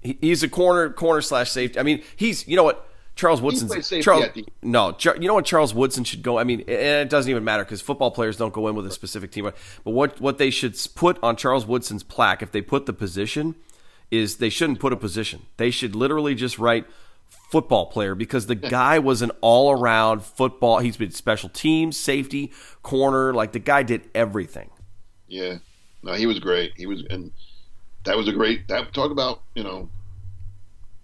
[0.00, 1.78] He, he's a corner corner slash safety.
[1.78, 3.68] I mean, he's you know what Charles Woodson.
[4.02, 4.26] Charles,
[4.62, 6.38] no, you know what Charles Woodson should go.
[6.38, 8.90] I mean, and it doesn't even matter because football players don't go in with a
[8.90, 9.44] specific team.
[9.44, 13.54] But what what they should put on Charles Woodson's plaque, if they put the position,
[14.10, 15.42] is they shouldn't put a position.
[15.56, 16.86] They should literally just write
[17.50, 20.78] football player because the guy was an all around football.
[20.78, 22.50] He's been special teams, safety,
[22.82, 23.34] corner.
[23.34, 24.70] Like the guy did everything.
[25.28, 25.58] Yeah,
[26.02, 26.72] no, he was great.
[26.76, 27.30] He was, and
[28.04, 28.68] that was a great.
[28.68, 29.88] That talk about you know,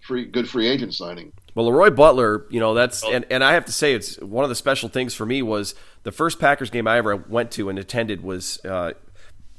[0.01, 1.33] free good free agent signing.
[1.55, 4.49] Well, LeRoy Butler, you know, that's and, and I have to say it's one of
[4.49, 7.79] the special things for me was the first Packers game I ever went to and
[7.79, 8.93] attended was uh,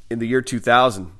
[0.10, 1.12] in the year 2000.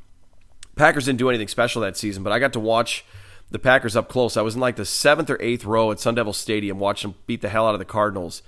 [0.76, 3.04] Packers didn't do anything special that season, but I got to watch
[3.52, 4.38] the Packers up close.
[4.38, 7.20] I was in like the seventh or eighth row at Sun Devil Stadium watching them
[7.28, 8.42] beat the hell out of the Cardinals.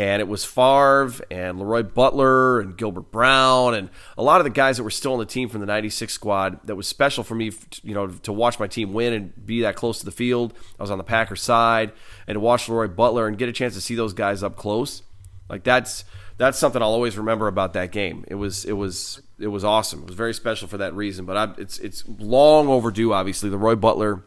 [0.00, 4.50] And it was Favre and LeRoy Butler and Gilbert Brown and a lot of the
[4.50, 7.34] guys that were still on the team from the 96 squad that was special for
[7.34, 10.54] me, you know, to watch my team win and be that close to the field.
[10.78, 11.92] I was on the Packers side
[12.26, 15.02] and to watch LeRoy Butler and get a chance to see those guys up close.
[15.50, 16.06] Like that's
[16.38, 18.24] that's something I'll always remember about that game.
[18.26, 20.00] It was it was it was awesome.
[20.00, 21.26] It was very special for that reason.
[21.26, 23.12] But I, it's it's long overdue.
[23.12, 24.22] Obviously, The LeRoy Butler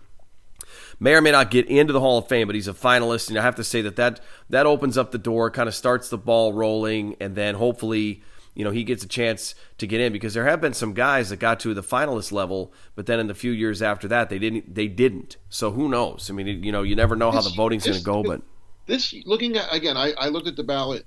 [1.04, 3.38] may or may not get into the Hall of Fame, but he's a finalist, and
[3.38, 6.18] I have to say that that that opens up the door, kind of starts the
[6.18, 8.24] ball rolling, and then hopefully.
[8.56, 11.30] You know, he gets a chance to get in because there have been some guys
[11.30, 14.38] that got to the finalist level, but then in the few years after that, they
[14.38, 14.76] didn't.
[14.76, 15.38] They didn't.
[15.50, 16.30] So who knows?
[16.30, 18.44] I mean, you know, you never know how the voting's going to go, but
[18.86, 21.04] This looking at again, I, I looked at the ballot.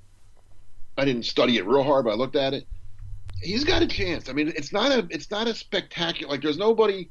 [0.97, 2.67] I didn't study it real hard, but I looked at it.
[3.41, 4.27] He's got a chance.
[4.27, 6.29] I mean, it's not a it's not a spectacular.
[6.29, 7.09] Like there's nobody.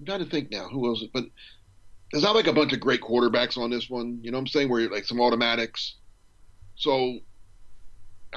[0.00, 1.26] I'm trying to think now who else, but
[2.12, 4.20] there's not like a bunch of great quarterbacks on this one.
[4.22, 4.68] You know what I'm saying?
[4.68, 5.94] Where you're like some automatics.
[6.76, 7.18] So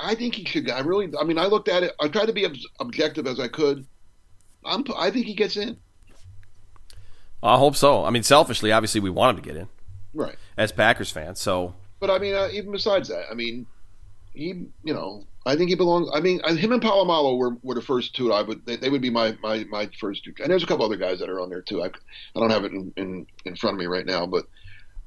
[0.01, 0.69] I think he should.
[0.69, 1.11] I really.
[1.19, 1.93] I mean, I looked at it.
[1.99, 3.85] I tried to be ob- objective as I could.
[4.65, 4.83] I'm.
[4.97, 5.77] I think he gets in.
[7.43, 8.03] I hope so.
[8.05, 9.67] I mean, selfishly, obviously, we want him to get in
[10.13, 10.35] Right.
[10.57, 11.39] as Packers fans.
[11.39, 13.67] So But I mean, uh, even besides that, I mean,
[14.33, 16.09] he, you know, I think he belongs.
[16.13, 18.33] I mean, him and Polamalu were, were the first two.
[18.33, 20.33] I would they, they would be my, my my first two.
[20.41, 21.83] And there's a couple other guys that are on there too.
[21.83, 24.45] I, I don't have it in, in, in front of me right now, but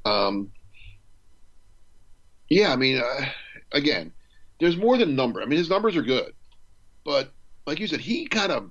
[0.04, 0.52] um,
[2.48, 3.26] yeah, I mean, uh,
[3.72, 4.12] again,
[4.60, 5.42] there's more than number.
[5.42, 6.32] I mean, his numbers are good,
[7.04, 7.32] but
[7.66, 8.70] like you said, he kind of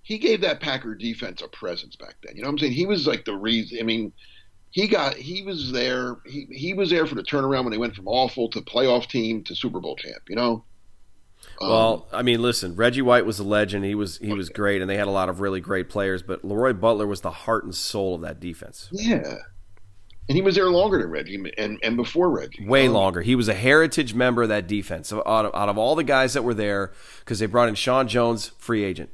[0.00, 2.34] he gave that Packer defense a presence back then.
[2.34, 2.72] You know what I'm saying?
[2.72, 3.78] He was like the reason.
[3.78, 4.12] I mean
[4.72, 7.94] he got he was there he, he was there for the turnaround when they went
[7.94, 10.64] from awful to playoff team to Super Bowl champ, you know?
[11.60, 13.84] Um, Well, I mean, listen, Reggie White was a legend.
[13.84, 16.22] He was he was great, and they had a lot of really great players.
[16.22, 18.88] But LeRoy Butler was the heart and soul of that defense.
[18.92, 19.38] yeah.
[20.28, 22.64] And he was there longer than Reggie and, and before Reggie.
[22.64, 23.22] Way Um, longer.
[23.22, 25.08] He was a heritage member of that defense.
[25.08, 27.74] So out of, out of all the guys that were there, because they brought in
[27.74, 29.10] Sean Jones, free agent.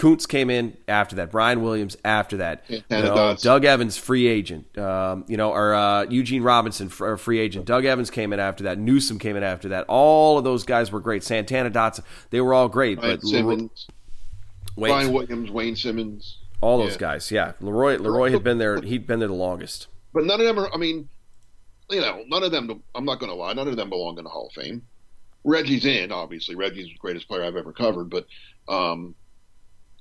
[0.00, 1.30] Koonce came in after that.
[1.30, 2.64] Brian Williams after that.
[2.68, 4.78] You know, Doug Evans, free agent.
[4.78, 7.66] Um, you know, or uh, Eugene Robinson, uh, free agent.
[7.66, 8.78] Doug Evans came in after that.
[8.78, 9.84] Newsome came in after that.
[9.88, 11.22] All of those guys were great.
[11.22, 12.98] Santana Dotson, they were all great.
[12.98, 13.88] But Simmons,
[14.74, 16.38] Brian Williams, Wayne Simmons.
[16.62, 16.98] all those Yeah.
[16.98, 17.52] guys, yeah.
[17.60, 18.80] LeRoy, LeRoy had been there.
[18.80, 19.86] He'd been there the longest.
[20.14, 21.08] But none of them are I mean,
[21.90, 24.30] you know, none of them I'm not gonna lie, none of them belong in the
[24.30, 24.82] Hall of Fame.
[25.44, 26.54] Reggie's in, obviously.
[26.54, 28.26] Reggie's the greatest player I've ever covered, but
[28.66, 29.14] um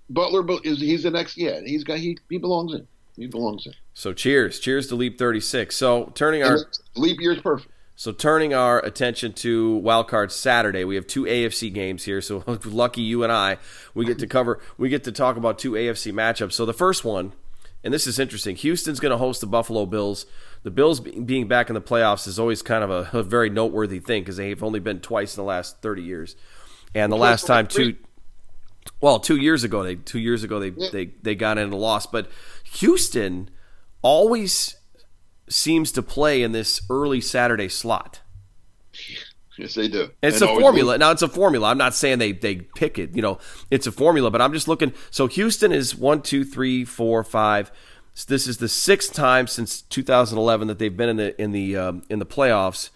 [0.10, 2.88] Butler is he's the next yeah, he's got he he belongs in.
[3.16, 3.74] He belongs in.
[3.94, 5.76] So cheers, cheers to Leap Thirty Six.
[5.76, 6.60] So turning our
[6.96, 7.72] leap year's perfect.
[8.00, 12.22] So turning our attention to Wild Card Saturday, we have two AFC games here.
[12.22, 13.58] So lucky you and I,
[13.94, 16.54] we get to cover, we get to talk about two AFC matchups.
[16.54, 17.34] So the first one,
[17.84, 18.56] and this is interesting.
[18.56, 20.26] Houston's going to host the Buffalo Bills.
[20.64, 24.00] The Bills being back in the playoffs is always kind of a, a very noteworthy
[24.00, 26.38] thing because they've only been twice in the last thirty years,
[26.96, 27.98] and the last time two,
[29.02, 32.12] well, two years ago they two years ago they they they got in and lost.
[32.12, 32.30] But
[32.74, 33.50] Houston
[34.02, 34.76] always
[35.50, 38.22] seems to play in this early Saturday slot.
[39.58, 40.10] Yes, they do.
[40.22, 40.98] It's And a formula.
[40.98, 41.70] Now it's a formula.
[41.70, 43.16] I'm not saying they they pick it.
[43.16, 43.40] You know,
[43.70, 44.32] it's a formula.
[44.32, 44.94] But I'm just looking.
[45.12, 47.72] So Houston is one, two, three, four, five.
[48.28, 52.04] This is the sixth time since 2011 that they've been in the in the um,
[52.10, 52.90] in the playoffs,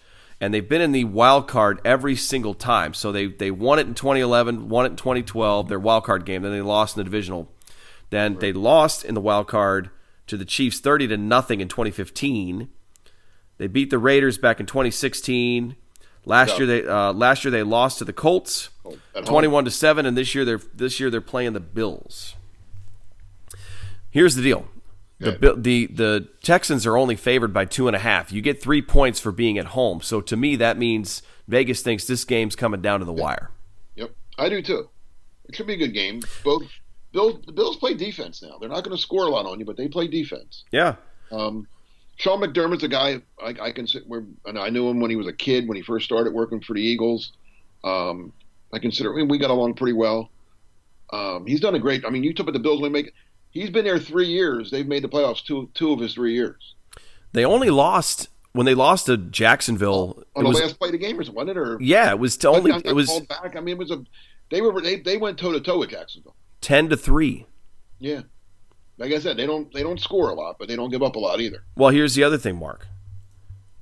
[0.44, 2.92] and they've been in the wild card every single time.
[2.92, 6.42] So they they won it in 2011, won it in 2012, their wild card game.
[6.42, 7.50] Then they lost in the divisional.
[8.10, 9.88] Then they lost in the wild card
[10.26, 12.68] to the Chiefs 30 to nothing in 2015.
[13.56, 15.76] They beat the Raiders back in 2016.
[16.26, 19.24] Last year they uh, last year they lost to the Colts, At home.
[19.24, 22.34] 21 to seven, and this year they're this year they're playing the Bills.
[24.10, 24.68] Here's the deal:
[25.20, 28.32] The, the the Texans are only favored by two and a half.
[28.32, 30.00] You get three points for being at home.
[30.02, 33.50] So to me, that means Vegas thinks this game's coming down to the wire.
[33.94, 34.90] Yep, I do too.
[35.48, 36.20] It should be a good game.
[36.42, 36.64] Both
[37.12, 38.58] Bills, the Bills play defense now.
[38.58, 40.64] They're not going to score a lot on you, but they play defense.
[40.72, 40.96] Yeah,
[41.30, 41.68] Um,
[42.16, 44.04] Sean McDermott's a guy I, I consider.
[44.44, 46.74] And I knew him when he was a kid when he first started working for
[46.74, 47.32] the Eagles.
[47.82, 48.32] Um,
[48.72, 50.30] I consider I mean, we got along pretty well.
[51.12, 52.04] Um, he's done a great.
[52.04, 52.80] I mean, you took the Bills.
[52.80, 53.12] When we make.
[53.54, 54.70] He's been there three years.
[54.70, 56.74] They've made the playoffs two two of his three years.
[57.32, 60.16] they only lost when they lost to Jacksonville.
[60.18, 61.56] Oh, it On the was, last play of the game, or wasn't it?
[61.56, 63.56] Or yeah, it was to only it was back.
[63.56, 64.04] I mean, it was a.
[64.50, 66.34] They were they, they went toe to toe with Jacksonville.
[66.60, 67.46] ten to three.
[68.00, 68.22] Yeah,
[68.98, 71.16] like I said, they don't they don't score a lot, but they don't give up
[71.16, 71.64] a lot either.
[71.76, 72.88] Well, here's the other thing, Mark.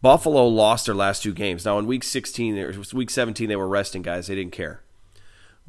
[0.02, 1.64] Buffalo lost their last two games.
[1.64, 4.26] Now in week 16 or week 17 they were resting guys.
[4.26, 4.82] They didn't care.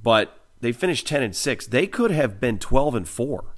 [0.01, 1.67] But they finished 10 and 6.
[1.67, 3.52] They could have been 12 and 4.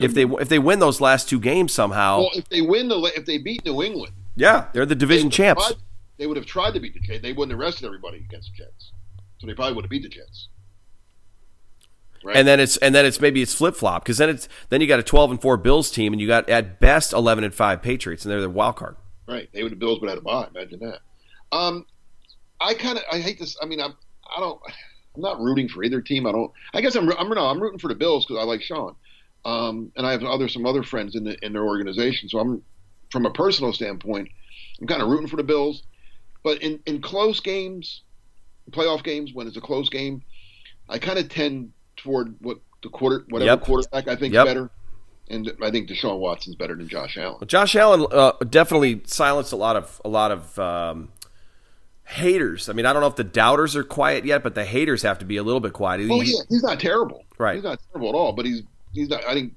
[0.00, 2.18] If they if they win those last two games somehow.
[2.18, 5.36] Well, if they win the if they beat New England, yeah, they're the division they
[5.36, 5.66] champs.
[5.66, 5.76] tried-
[6.18, 7.20] they would have tried to beat the Jets.
[7.20, 8.92] They wouldn't have rested everybody against the Jets,
[9.38, 10.48] so they probably would have beat the Jets.
[12.24, 12.36] Right?
[12.36, 14.86] And then it's and then it's maybe it's flip flop because then it's then you
[14.86, 17.82] got a 12 and 4 Bills team and you got at best 11 and 5
[17.82, 18.96] Patriots and they're the wild card.
[19.28, 20.48] right, they would have Bills would have had a bye.
[20.54, 21.00] Imagine that.
[21.52, 21.86] Um,
[22.60, 23.56] I kind of I hate this.
[23.62, 23.94] I mean, I'm
[24.36, 24.60] I don't
[25.14, 26.26] I'm not rooting for either team.
[26.26, 26.50] I don't.
[26.72, 28.96] I guess I'm I'm no I'm rooting for the Bills because I like Sean,
[29.46, 32.28] um, and I have other some other friends in the in their organization.
[32.28, 32.62] So I'm
[33.10, 34.28] from a personal standpoint,
[34.80, 35.82] I'm kind of rooting for the Bills.
[36.42, 38.02] But in in close games,
[38.70, 40.22] playoff games when it's a close game,
[40.88, 43.60] I kind of tend toward what the quarter whatever Yep.
[43.62, 44.46] quarterback I think Yep.
[44.46, 44.70] better.
[45.28, 47.38] And I think Deshaun Watson's better than Josh Allen.
[47.40, 51.08] Well, Josh Allen uh, definitely silenced a lot of a lot of um,
[52.04, 52.68] haters.
[52.68, 55.18] I mean, I don't know if the doubters are quiet yet, but the haters have
[55.18, 56.00] to be a little bit quiet.
[56.08, 57.24] Oh He- yeah, he's not terrible.
[57.38, 57.56] Right.
[57.56, 58.32] He's not terrible at all.
[58.32, 58.62] But he's
[58.96, 59.24] he's not.
[59.24, 59.54] I think.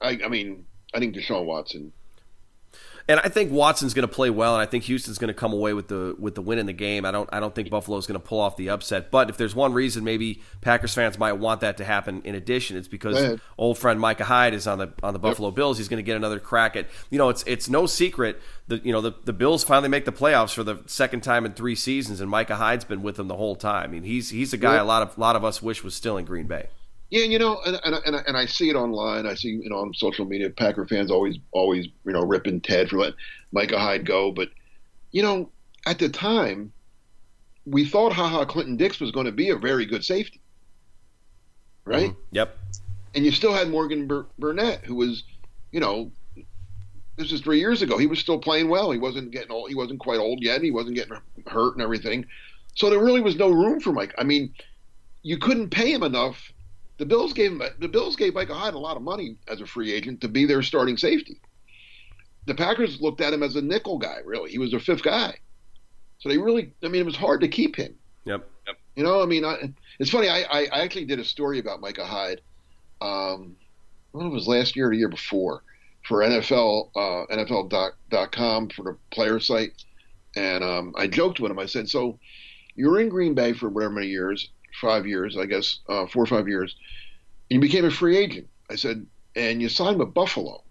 [0.00, 1.92] I I mean I think Deshaun Watson.
[3.06, 5.52] And I think Watson's going to play well, and I think Houston's going to come
[5.52, 7.04] away with the with the win in the game.
[7.04, 9.10] I don't I don't think Buffalo's going to pull off the upset.
[9.10, 12.78] But if there's one reason maybe Packers fans might want that to happen in addition,
[12.78, 15.76] it's because old friend Micah Hyde is on the on the Buffalo Bills.
[15.76, 18.92] He's going to get another crack at you know it's it's no secret that you
[18.92, 22.22] know the, the Bills finally make the playoffs for the second time in three seasons,
[22.22, 23.84] and Micah Hyde's been with them the whole time.
[23.84, 24.82] I mean he's he's a guy Yeah.
[24.82, 26.68] a lot of lot of us wish was still in Green Bay.
[27.10, 29.26] Yeah, and you know, and and and, and I see it online.
[29.26, 32.88] I see you know on social media, Packer fans always always you know ripping Ted
[32.90, 33.16] for letting
[33.52, 34.32] Micah Hyde go.
[34.32, 34.48] But
[35.12, 35.50] you know,
[35.86, 36.72] at the time,
[37.66, 40.40] we thought Ha Ha Clinton-Dix was going to be a very good safety,
[41.84, 42.10] right?
[42.10, 42.16] Mhm.
[42.32, 42.58] Yep.
[43.14, 45.22] and you still had Morgan Bur- Burnett, who was,
[45.70, 46.10] you know,
[47.16, 47.96] this is three years ago.
[47.96, 48.90] He was still playing well.
[48.90, 49.68] He wasn't getting old.
[49.68, 50.62] He wasn't quite old yet.
[50.62, 52.26] He wasn't getting hurt and everything.
[52.74, 54.12] So there really was no room for Mike.
[54.18, 54.52] I mean,
[55.22, 56.52] you couldn't pay him enough.
[56.98, 57.62] The Bills gave him.
[57.80, 60.46] The Bills gave Micah Hyde a lot of money as a free agent to be
[60.46, 61.40] their starting safety.
[62.46, 64.18] The Packers looked at him as a nickel guy.
[64.24, 65.36] Really, he was their fifth guy.
[66.18, 66.72] So they really.
[66.82, 67.94] I mean, it was hard to keep him.
[68.24, 68.48] Yep.
[68.96, 70.28] You know, I mean, I, it's funny.
[70.28, 72.40] I, I, I actually did a story about Micah Hyde.
[73.00, 73.56] Um,
[74.14, 75.62] I don't know if it was last year or the year before
[76.06, 79.72] for NFL uh, NFL.com for the player site,
[80.36, 81.58] and um, I joked with him.
[81.58, 82.18] I said, "So
[82.76, 84.50] you were in Green Bay for whatever many years,
[84.80, 86.76] five years, I guess, uh, four or five years,
[87.50, 89.06] and you became a free agent." I said,
[89.36, 90.62] "And you signed with Buffalo."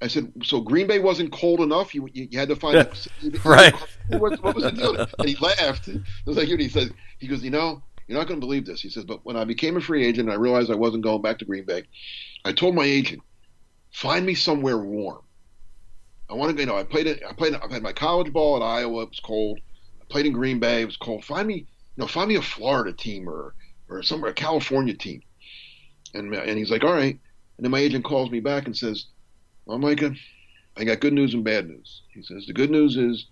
[0.00, 1.94] I said, "So Green Bay wasn't cold enough.
[1.94, 2.90] You you, you had to find a,
[3.44, 3.74] Right.
[4.08, 5.88] What, what was the deal?" And he laughed.
[5.88, 8.80] It was like he said, "He goes, you know, you're not going to believe this."
[8.80, 11.22] He says, "But when I became a free agent, and I realized I wasn't going
[11.22, 11.84] back to Green Bay.
[12.44, 13.22] I told my agent,
[13.90, 15.22] find me somewhere warm.
[16.30, 17.22] I want to, go, you know, I played it.
[17.28, 17.54] I played.
[17.54, 19.02] I've had my college ball at Iowa.
[19.02, 19.58] It was cold.
[20.00, 20.82] I played in Green Bay.
[20.82, 21.24] It was cold.
[21.24, 21.66] Find me,
[21.98, 23.54] know, find me a Florida team or
[23.88, 25.22] or somewhere a California team."
[26.14, 27.18] And and he's like, "All right."
[27.56, 29.06] And then my agent calls me back and says,
[29.66, 30.14] "Well, Micah,
[30.76, 33.26] I got good news and bad news." He says, "The good news is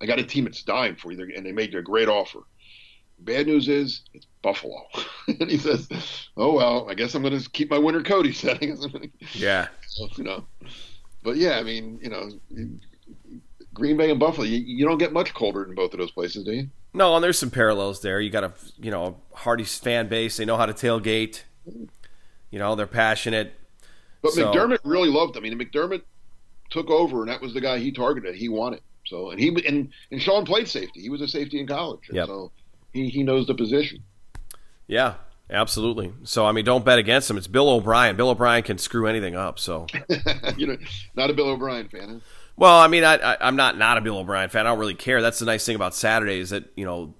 [0.00, 2.40] I got a team that's dying for you, and they made you a great offer.
[3.18, 4.86] Bad news is it's Buffalo."
[5.28, 5.88] and he says,
[6.36, 8.86] "Oh well, I guess I'm going to keep my winter coat." He said, I guess
[9.34, 9.68] Yeah.
[10.16, 10.46] "You know."
[11.22, 12.28] But yeah, I mean, you know,
[13.74, 16.44] Green Bay and Buffalo, you, you don't get much colder in both of those places,
[16.44, 16.68] do you?
[16.94, 18.20] No, and there's some parallels there.
[18.20, 20.36] You got a you know a hardy fan base.
[20.36, 21.42] They know how to tailgate.
[21.66, 23.52] You know they're passionate.
[24.22, 25.36] But So- McDermott really loved.
[25.36, 25.44] him.
[25.44, 26.02] I mean, McDermott
[26.70, 28.36] took over, and that was the guy he targeted.
[28.36, 28.80] He wanted.
[29.06, 31.00] So, and he and and Sean played safety.
[31.00, 32.08] He was a safety in college.
[32.10, 32.26] Yep.
[32.28, 32.52] So
[32.92, 34.02] he he knows the position.
[34.86, 35.14] Yeah,
[35.50, 36.12] absolutely.
[36.22, 37.36] So I mean, don't bet against him.
[37.36, 38.16] It's Bill O'Brien.
[38.16, 39.58] Bill O'Brien can screw anything up.
[39.58, 39.86] So
[40.56, 40.76] you know,
[41.16, 42.08] not a Bill O'Brien fan.
[42.08, 42.18] Huh?
[42.56, 44.66] Well, I mean, I, I, am not not a Bill O'Brien fan.
[44.66, 45.20] I don't really care.
[45.20, 47.14] That's the nice thing about Saturday is that you know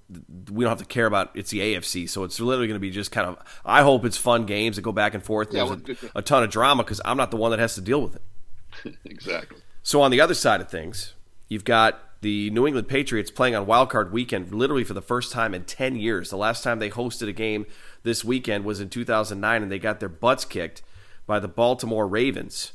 [0.50, 2.90] we don't have to care about it's the AFC, so it's literally going to be
[2.90, 3.38] just kind of.
[3.64, 5.52] I hope it's fun games that go back and forth.
[5.52, 7.80] Yeah, There's a, a ton of drama because I'm not the one that has to
[7.80, 8.96] deal with it.
[9.04, 9.58] exactly.
[9.82, 11.14] So on the other side of things,
[11.48, 15.30] you've got the New England Patriots playing on Wild Card Weekend, literally for the first
[15.30, 16.30] time in 10 years.
[16.30, 17.66] The last time they hosted a game
[18.02, 20.80] this weekend was in 2009, and they got their butts kicked
[21.26, 22.72] by the Baltimore Ravens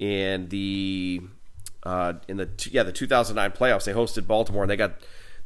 [0.00, 1.22] in the
[1.88, 3.84] uh, in the yeah the 2009 playoffs.
[3.84, 4.96] They hosted Baltimore and they got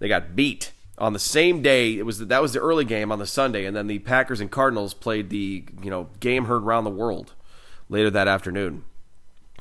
[0.00, 1.96] they got beat on the same day.
[1.96, 4.50] It was that was the early game on the Sunday, and then the Packers and
[4.50, 7.32] Cardinals played the you know game heard around the world
[7.88, 8.84] later that afternoon.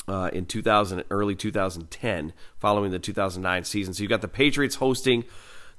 [0.07, 3.93] Uh, in 2000, early 2010, following the 2009 season.
[3.93, 5.25] So you've got the Patriots hosting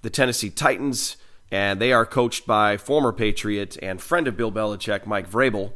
[0.03, 1.17] the Tennessee Titans,
[1.51, 5.73] and they are coached by former Patriot and friend of Bill Belichick, Mike Vrabel.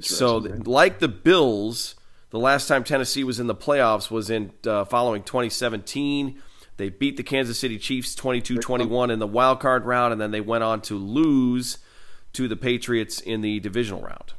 [0.00, 1.94] so, like the Bills,
[2.32, 6.40] the last time Tennessee was in the playoffs was in uh, following 2017.
[6.78, 10.40] They beat the Kansas City Chiefs 22-21 in the wild card round, and then they
[10.40, 11.76] went on to lose
[12.32, 14.32] to the Patriots in the divisional round.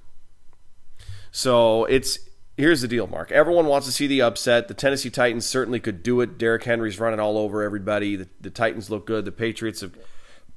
[1.31, 2.17] So it's
[2.57, 3.31] here's the deal, Mark.
[3.31, 4.67] Everyone wants to see the upset.
[4.67, 6.39] The Tennessee Titans certainly could do it.
[6.39, 8.15] Derrick Henry's running all over everybody.
[8.15, 9.23] The, the Titans look good.
[9.23, 9.95] The Patriots have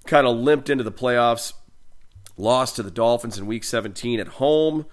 [0.06, 1.52] kind of limped into the playoffs,
[2.38, 4.86] lost to the Dolphins in Week 17 at home,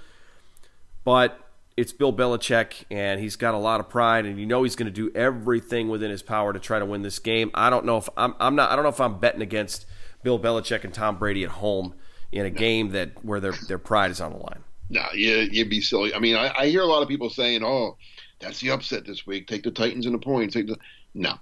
[1.06, 1.40] but
[1.76, 4.86] it's Bill Belichick, and he's got a lot of pride, and you know he's going
[4.86, 7.50] to do everything within his power to try to win this game.
[7.54, 8.72] I don't know if I'm, I'm not.
[8.72, 9.86] I don't know if I'm betting against
[10.24, 11.96] Bill Belichick and Tom Brady at home
[12.32, 12.56] in a no.
[12.56, 14.64] game that where their their pride is on the line.
[14.90, 16.14] No, you you'd be silly.
[16.14, 17.98] I mean, I, I, hear a lot of people saying, "Oh,
[18.40, 19.48] that's the upset this week.
[19.48, 20.78] Take the Titans and the points." Take the
[21.14, 21.36] no.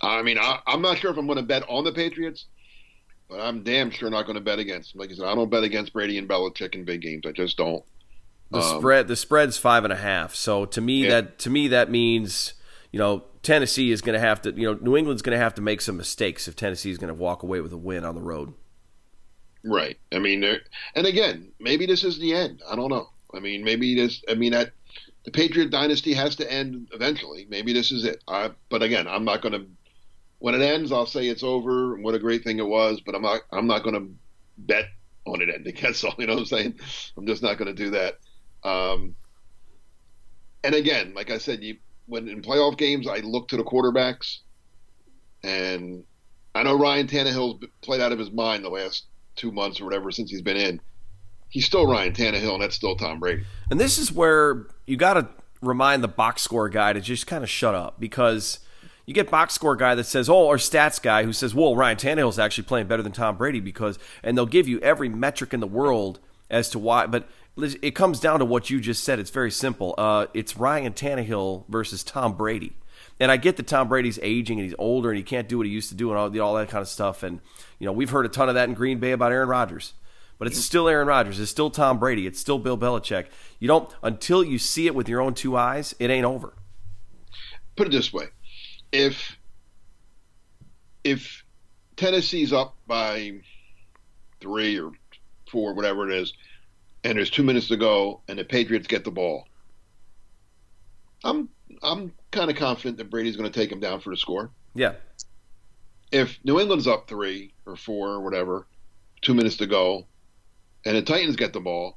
[0.00, 2.46] I mean, I, I'm not sure if I'm going to bet on the Patriots,
[3.28, 5.00] but I'm damn sure not going to bet against them.
[5.00, 7.24] Like I said, I don't bet against Brady and Belichick in big games.
[7.26, 7.84] I just don't.
[8.52, 10.34] The um, spread the spread's five and a half.
[10.34, 11.10] So to me yeah.
[11.10, 12.54] that to me that means
[12.90, 15.54] you know Tennessee is going to have to you know New England's going to have
[15.54, 18.14] to make some mistakes if Tennessee is going to walk away with a win on
[18.14, 18.54] the road.
[19.64, 19.96] Right.
[20.12, 20.44] I mean,
[20.94, 22.62] and again, maybe this is the end.
[22.68, 23.08] I don't know.
[23.34, 24.22] I mean, maybe this.
[24.28, 24.72] I mean that
[25.24, 27.46] the Patriot dynasty has to end eventually.
[27.48, 28.22] Maybe this is it.
[28.26, 29.66] I, but again, I'm not going to.
[30.40, 31.96] When it ends, I'll say it's over.
[31.96, 33.00] What a great thing it was.
[33.00, 33.42] But I'm not.
[33.52, 34.14] I'm not going to
[34.58, 34.86] bet
[35.24, 35.76] on it ending.
[35.82, 36.14] That's all.
[36.18, 36.80] You know what I'm saying?
[37.16, 38.18] I'm just not going to do that.
[38.64, 39.14] Um,
[40.64, 44.38] and again, like I said, you when in playoff games, I look to the quarterbacks,
[45.42, 46.04] and
[46.54, 49.06] I know Ryan Tannehill's played out of his mind the last
[49.36, 50.80] two months or whatever since he's been in.
[51.48, 53.44] He's still Ryan Tannehill, and that's still Tom Brady.
[53.70, 55.28] And this is where you got to
[55.60, 58.58] remind the box score guy to just kind of shut up because
[59.06, 61.96] you get box score guy that says, oh, or stats guy who says, well, Ryan
[61.96, 65.60] Tannehill's actually playing better than Tom Brady because, and they'll give you every metric in
[65.60, 69.18] the world as to why, but it comes down to what you just said.
[69.18, 69.94] It's very simple.
[69.98, 72.72] Uh, it's Ryan Tannehill versus Tom Brady.
[73.20, 75.66] And I get that Tom Brady's aging and he's older and he can't do what
[75.66, 77.22] he used to do and all, all that kind of stuff.
[77.22, 77.40] And,
[77.78, 79.92] you know, we've heard a ton of that in Green Bay about Aaron Rodgers.
[80.38, 81.38] But it's still Aaron Rodgers.
[81.38, 82.26] It's still Tom Brady.
[82.26, 83.26] It's still Bill Belichick.
[83.60, 86.54] You don't, until you see it with your own two eyes, it ain't over.
[87.76, 88.26] Put it this way
[88.90, 89.38] if,
[91.04, 91.44] if
[91.96, 93.40] Tennessee's up by
[94.40, 94.92] three or
[95.50, 96.32] four, whatever it is,
[97.04, 99.46] and there's two minutes to go, and the Patriots get the ball.
[101.24, 101.48] I'm
[101.82, 104.50] I'm kind of confident that Brady's going to take him down for the score.
[104.74, 104.94] Yeah.
[106.10, 108.66] If New England's up three or four or whatever,
[109.22, 110.06] two minutes to go,
[110.84, 111.96] and the Titans get the ball,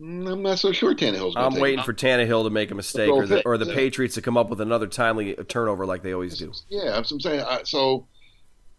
[0.00, 1.34] mm, I'm not so sure Tannehill's.
[1.34, 1.56] Going to.
[1.56, 3.74] I'm waiting for Tannehill to make a mistake, or the, or the yeah.
[3.74, 6.52] Patriots to come up with another timely turnover like they always do.
[6.68, 7.64] Yeah, that's what I'm saying.
[7.64, 8.06] so,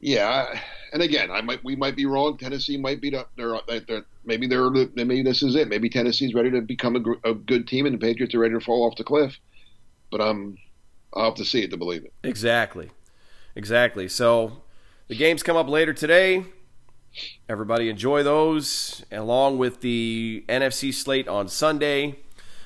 [0.05, 0.61] yeah,
[0.93, 2.37] and again, I might we might be wrong.
[2.37, 3.31] Tennessee might be up.
[3.35, 3.57] They're
[4.23, 5.67] maybe they're maybe this is it.
[5.67, 8.59] Maybe Tennessee's ready to become a, a, good team, and the Patriots are ready to
[8.59, 9.39] fall off the cliff.
[10.11, 10.59] But I'm
[11.15, 12.13] I'll have to see it to believe it.
[12.23, 12.91] Exactly,
[13.55, 14.07] exactly.
[14.07, 14.61] So
[15.07, 16.45] the games come up later today.
[17.49, 22.19] Everybody enjoy those, along with the NFC slate on Sunday.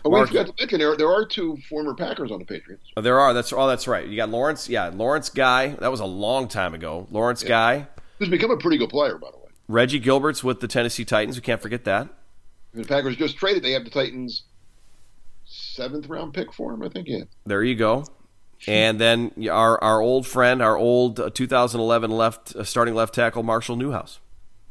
[0.05, 2.83] Oh, we forgot to mention there, there are two former Packers on the Patriots.
[2.95, 3.33] Oh, there are.
[3.33, 4.07] That's oh, that's right.
[4.07, 4.69] You got Lawrence.
[4.69, 5.69] Yeah, Lawrence Guy.
[5.79, 7.07] That was a long time ago.
[7.11, 7.49] Lawrence yeah.
[7.49, 7.87] Guy.
[8.17, 9.43] Who's become a pretty good player, by the way.
[9.67, 11.35] Reggie Gilbert's with the Tennessee Titans.
[11.35, 12.09] We can't forget that.
[12.73, 13.63] The Packers just traded.
[13.63, 14.43] They have the Titans'
[15.45, 17.07] seventh round pick for him, I think.
[17.07, 17.23] Yeah.
[17.45, 18.05] There you go.
[18.67, 23.43] And then our our old friend, our old uh, 2011 left uh, starting left tackle
[23.43, 24.19] Marshall Newhouse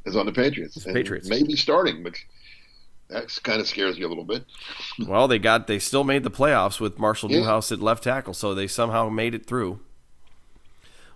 [0.05, 0.85] is on the Patriots.
[0.85, 2.15] Patriots maybe starting, but
[3.09, 4.45] that kind of scares you a little bit.
[5.07, 7.41] well, they got they still made the playoffs with Marshall yeah.
[7.41, 9.81] Newhouse at left tackle, so they somehow made it through.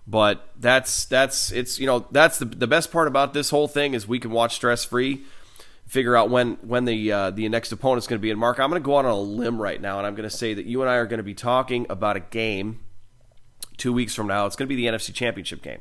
[0.05, 3.93] But that's that's it's you know that's the the best part about this whole thing
[3.93, 5.23] is we can watch stress free.
[5.87, 8.31] figure out when when the uh, the next opponent's going to be.
[8.31, 10.29] And Mark, I'm going to go out on a limb right now, and I'm going
[10.29, 12.79] to say that you and I are going to be talking about a game
[13.77, 14.45] two weeks from now.
[14.45, 15.79] It's going to be the NFC Championship game.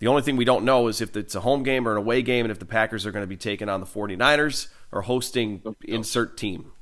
[0.00, 2.20] The only thing we don't know is if it's a home game or an away
[2.20, 5.62] game, and if the Packers are going to be taking on the 49ers or hosting
[5.84, 6.72] insert team.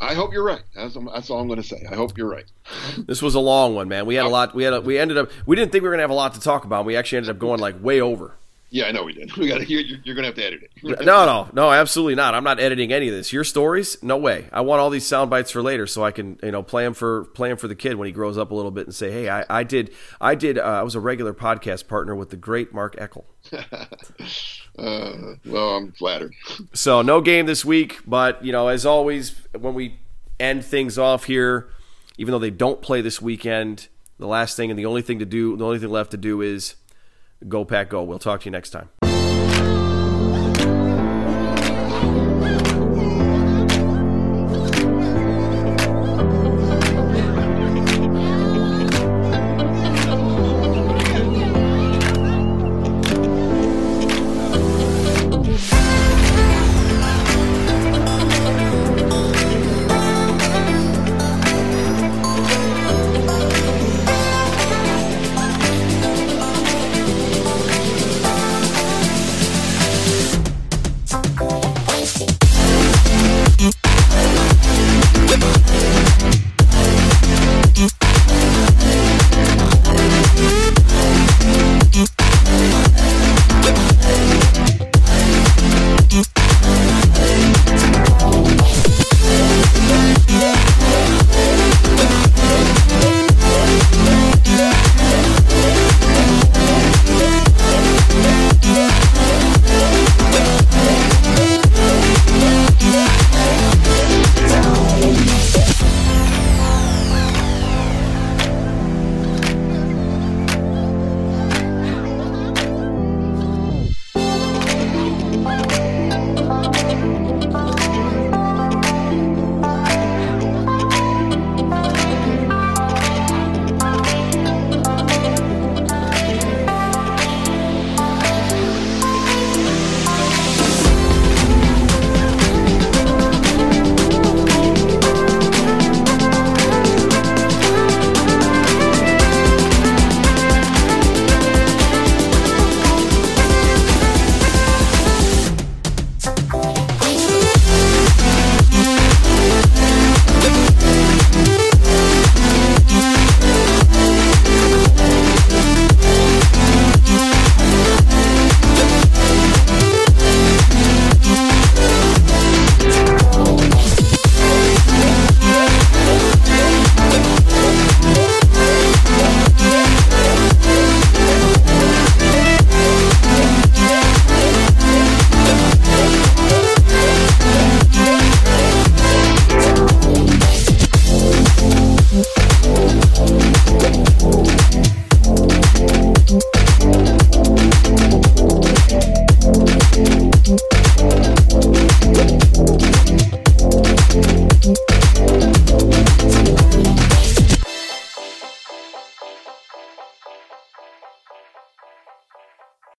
[0.00, 0.62] I hope you're right.
[0.74, 1.86] That's, that's all I'm going to say.
[1.90, 2.44] I hope you're right.
[2.98, 4.06] This was a long one, man.
[4.06, 4.54] We had a lot.
[4.54, 4.74] We had.
[4.74, 5.30] A, we ended up.
[5.46, 6.84] We didn't think we were going to have a lot to talk about.
[6.84, 8.36] We actually ended up going like way over.
[8.74, 9.36] Yeah, I know we did.
[9.36, 9.70] We got.
[9.70, 11.00] You're, you're going to have to edit it.
[11.06, 12.34] no, no, no, absolutely not.
[12.34, 13.32] I'm not editing any of this.
[13.32, 14.48] Your stories, no way.
[14.52, 16.92] I want all these sound bites for later, so I can, you know, play them
[16.92, 19.12] for play them for the kid when he grows up a little bit and say,
[19.12, 22.36] "Hey, I, I did, I did, uh, I was a regular podcast partner with the
[22.36, 23.26] great Mark Eckel."
[24.78, 26.34] uh, well, I'm flattered.
[26.74, 30.00] So no game this week, but you know, as always, when we
[30.40, 31.68] end things off here,
[32.18, 33.86] even though they don't play this weekend,
[34.18, 36.40] the last thing and the only thing to do, the only thing left to do
[36.40, 36.74] is
[37.48, 38.02] Go Pack Go.
[38.02, 38.88] We'll talk to you next time.